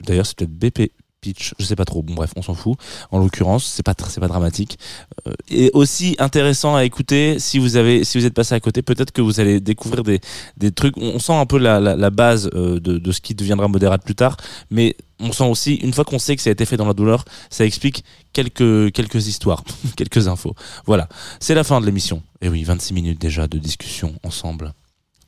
d'ailleurs 0.06 0.26
c'est 0.26 0.36
peut-être 0.36 0.52
BP 0.58 0.92
Pitch, 1.20 1.54
je 1.58 1.64
sais 1.64 1.76
pas 1.76 1.84
trop. 1.84 2.02
Bon 2.02 2.14
bref, 2.14 2.32
on 2.36 2.42
s'en 2.42 2.54
fout. 2.54 2.78
En 3.10 3.18
l'occurrence, 3.18 3.64
c'est 3.64 3.82
pas 3.82 3.94
c'est 4.08 4.20
pas 4.20 4.28
dramatique. 4.28 4.78
Euh, 5.26 5.32
et 5.50 5.70
aussi 5.74 6.16
intéressant 6.18 6.76
à 6.76 6.84
écouter 6.84 7.38
si 7.38 7.58
vous 7.58 7.76
avez 7.76 8.04
si 8.04 8.18
vous 8.18 8.24
êtes 8.24 8.34
passé 8.34 8.54
à 8.54 8.60
côté, 8.60 8.82
peut-être 8.82 9.12
que 9.12 9.20
vous 9.20 9.40
allez 9.40 9.60
découvrir 9.60 10.02
des 10.02 10.20
des 10.56 10.72
trucs. 10.72 10.96
On 10.96 11.18
sent 11.18 11.34
un 11.34 11.46
peu 11.46 11.58
la 11.58 11.78
la, 11.80 11.96
la 11.96 12.10
base 12.10 12.50
euh, 12.54 12.80
de 12.80 12.98
de 12.98 13.12
ce 13.12 13.20
qui 13.20 13.34
deviendra 13.34 13.68
modérate 13.68 14.02
plus 14.02 14.14
tard, 14.14 14.36
mais 14.70 14.96
on 15.20 15.32
sent 15.32 15.44
aussi 15.44 15.74
une 15.74 15.92
fois 15.92 16.04
qu'on 16.04 16.18
sait 16.18 16.36
que 16.36 16.42
ça 16.42 16.50
a 16.50 16.52
été 16.52 16.64
fait 16.64 16.76
dans 16.76 16.86
la 16.86 16.94
douleur, 16.94 17.24
ça 17.50 17.64
explique 17.64 18.04
quelques 18.32 18.92
quelques 18.92 19.28
histoires, 19.28 19.62
quelques 19.96 20.28
infos. 20.28 20.54
Voilà, 20.86 21.08
c'est 21.38 21.54
la 21.54 21.64
fin 21.64 21.80
de 21.80 21.86
l'émission. 21.86 22.22
Et 22.40 22.48
oui, 22.48 22.64
26 22.64 22.94
minutes 22.94 23.20
déjà 23.20 23.46
de 23.46 23.58
discussion 23.58 24.14
ensemble. 24.22 24.72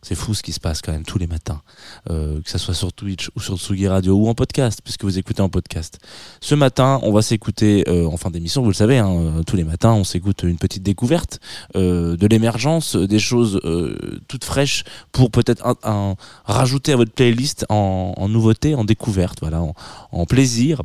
C'est 0.05 0.17
fou 0.17 0.35
ce 0.35 0.43
qui 0.43 0.53
se 0.53 0.59
passe 0.59 0.83
quand 0.83 0.91
même 0.91 1.05
tous 1.05 1.19
les 1.19 1.29
matins, 1.29 1.63
euh, 2.11 2.41
que 2.43 2.51
ça 2.51 2.59
soit 2.59 2.75
sur 2.75 2.93
Twitch 2.93 3.31
ou 3.37 3.41
sur 3.41 3.57
Tsugi 3.57 3.87
Radio 3.87 4.15
ou 4.17 4.29
en 4.29 4.35
podcast, 4.35 4.81
puisque 4.83 5.05
vous 5.05 5.17
écoutez 5.17 5.43
en 5.43 5.49
podcast. 5.49 6.01
Ce 6.41 6.57
matin, 6.57 6.99
on 7.05 7.13
va 7.13 7.23
s'écouter 7.23 7.85
euh, 7.89 8.07
en 8.07 8.17
fin 8.17 8.31
d'émission, 8.31 8.63
vous 8.63 8.69
le 8.71 8.75
savez, 8.75 8.99
hein, 8.99 9.09
euh, 9.13 9.43
tous 9.45 9.55
les 9.55 9.63
matins, 9.63 9.93
on 9.93 10.03
s'écoute 10.03 10.43
une 10.43 10.57
petite 10.59 10.83
découverte 10.83 11.39
euh, 11.77 12.17
de 12.17 12.27
l'émergence, 12.27 12.97
des 12.97 13.21
choses 13.21 13.61
euh, 13.65 14.21
toutes 14.27 14.45
fraîches 14.45 14.83
pour 15.13 15.31
peut-être 15.31 15.65
un, 15.65 15.77
un- 15.85 16.17
rajouter 16.47 16.93
à 16.93 16.97
votre 16.97 17.13
playlist 17.13 17.65
en, 17.69 18.13
en 18.17 18.29
nouveauté, 18.29 18.75
en 18.75 18.85
découverte, 18.85 19.39
voilà, 19.41 19.63
en, 19.63 19.73
en 20.11 20.27
plaisir. 20.27 20.83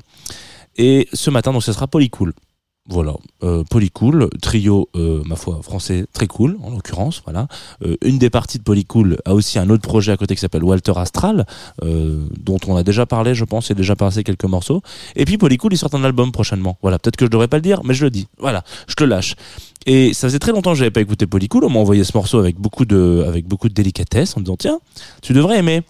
Et 0.77 1.07
ce 1.11 1.31
matin, 1.31 1.53
donc, 1.53 1.63
ce 1.63 1.73
sera 1.73 1.87
Polycool. 1.87 2.33
Voilà, 2.89 3.13
euh, 3.43 3.65
Polycool, 3.69 4.29
trio, 4.41 4.87
euh, 4.95 5.21
ma 5.25 5.35
foi, 5.35 5.59
français 5.61 6.05
très 6.13 6.27
cool, 6.27 6.57
en 6.63 6.71
l'occurrence, 6.71 7.21
voilà. 7.25 7.47
Euh, 7.85 7.97
une 8.01 8.17
des 8.17 8.29
parties 8.29 8.59
de 8.59 8.63
Polycool 8.63 9.17
a 9.25 9.33
aussi 9.33 9.59
un 9.59 9.69
autre 9.69 9.81
projet 9.81 10.13
à 10.13 10.17
côté 10.17 10.35
qui 10.35 10.39
s'appelle 10.39 10.63
Walter 10.63 10.93
Astral, 10.95 11.45
euh, 11.83 12.25
dont 12.39 12.59
on 12.65 12.77
a 12.77 12.83
déjà 12.83 13.05
parlé, 13.05 13.35
je 13.35 13.43
pense, 13.43 13.71
et 13.71 13.75
déjà 13.75 13.97
passé 13.97 14.23
quelques 14.23 14.45
morceaux. 14.45 14.81
Et 15.17 15.25
puis 15.25 15.37
Polycool, 15.37 15.73
ils 15.73 15.77
sortent 15.77 15.95
un 15.95 16.03
album 16.05 16.31
prochainement. 16.31 16.77
Voilà, 16.81 16.97
peut-être 16.97 17.17
que 17.17 17.25
je 17.25 17.29
devrais 17.29 17.49
pas 17.49 17.57
le 17.57 17.61
dire, 17.61 17.81
mais 17.83 17.93
je 17.93 18.05
le 18.05 18.09
dis. 18.09 18.27
Voilà, 18.39 18.63
je 18.87 18.95
te 18.95 19.03
lâche. 19.03 19.35
Et 19.85 20.13
ça 20.13 20.27
faisait 20.27 20.39
très 20.39 20.53
longtemps 20.53 20.71
que 20.71 20.77
j'avais 20.77 20.91
pas 20.91 21.01
écouté 21.01 21.27
Polycool. 21.27 21.65
On 21.65 21.69
m'a 21.69 21.79
envoyé 21.79 22.05
ce 22.05 22.15
morceau 22.15 22.39
avec 22.39 22.57
beaucoup 22.57 22.85
de, 22.85 23.25
avec 23.27 23.47
beaucoup 23.47 23.67
de 23.67 23.73
délicatesse 23.73 24.35
en 24.37 24.39
me 24.39 24.45
disant 24.45 24.57
tiens, 24.57 24.79
tu 25.21 25.33
devrais 25.33 25.59
aimer. 25.59 25.81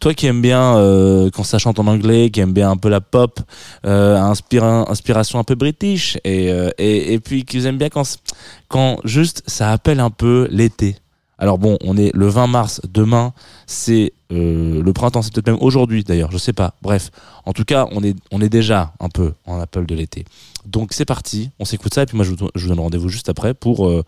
Toi 0.00 0.14
qui 0.14 0.26
aimes 0.26 0.40
bien 0.40 0.76
euh, 0.76 1.28
quand 1.30 1.44
ça 1.44 1.58
chante 1.58 1.78
en 1.78 1.86
anglais, 1.86 2.30
qui 2.30 2.40
aime 2.40 2.52
bien 2.52 2.70
un 2.70 2.76
peu 2.76 2.88
la 2.88 3.02
pop, 3.02 3.38
euh, 3.84 4.16
inspira- 4.16 4.90
inspiration 4.90 5.38
un 5.38 5.44
peu 5.44 5.54
british, 5.54 6.16
et, 6.24 6.50
euh, 6.50 6.70
et, 6.78 7.20
puis 7.20 7.44
qui 7.44 7.64
aime 7.66 7.76
bien 7.76 7.90
quand, 7.90 8.16
quand 8.68 8.96
juste 9.04 9.42
ça 9.46 9.70
appelle 9.70 10.00
un 10.00 10.08
peu 10.10 10.48
l'été. 10.50 10.96
Alors 11.38 11.58
bon, 11.58 11.76
on 11.82 11.96
est 11.98 12.14
le 12.14 12.28
20 12.28 12.46
mars, 12.46 12.80
demain 12.88 13.32
c'est 13.66 14.12
euh, 14.32 14.82
le 14.82 14.92
printemps, 14.92 15.22
c'est 15.22 15.32
peut-être 15.34 15.48
même 15.48 15.58
aujourd'hui 15.60 16.02
d'ailleurs, 16.02 16.30
je 16.30 16.38
sais 16.38 16.52
pas. 16.54 16.74
Bref, 16.82 17.10
en 17.44 17.52
tout 17.52 17.64
cas, 17.64 17.86
on 17.92 18.02
est, 18.02 18.16
on 18.30 18.40
est 18.40 18.48
déjà 18.48 18.92
un 19.00 19.08
peu 19.10 19.34
en 19.46 19.60
appel 19.60 19.84
de 19.84 19.94
l'été. 19.94 20.24
Donc 20.66 20.92
c'est 20.92 21.04
parti, 21.06 21.50
on 21.58 21.64
s'écoute 21.66 21.92
ça, 21.92 22.02
et 22.02 22.06
puis 22.06 22.16
moi 22.16 22.24
je 22.24 22.30
vous, 22.30 22.48
je 22.54 22.62
vous 22.62 22.68
donne 22.70 22.80
rendez-vous 22.80 23.08
juste 23.10 23.28
après 23.28 23.52
pour 23.52 23.86
euh, 23.86 24.02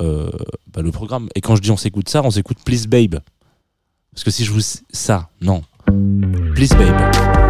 euh, 0.00 0.30
bah, 0.72 0.82
le 0.82 0.90
programme. 0.90 1.28
Et 1.34 1.40
quand 1.40 1.56
je 1.56 1.62
dis 1.62 1.70
on 1.70 1.76
s'écoute 1.78 2.08
ça, 2.10 2.22
on 2.22 2.30
s'écoute 2.30 2.58
Please 2.64 2.86
Babe. 2.86 3.16
Parce 4.12 4.24
que 4.24 4.30
si 4.30 4.44
je 4.44 4.52
vous... 4.52 4.60
Ça, 4.92 5.30
non. 5.40 5.62
Please 6.54 6.74
Babe. 6.76 7.41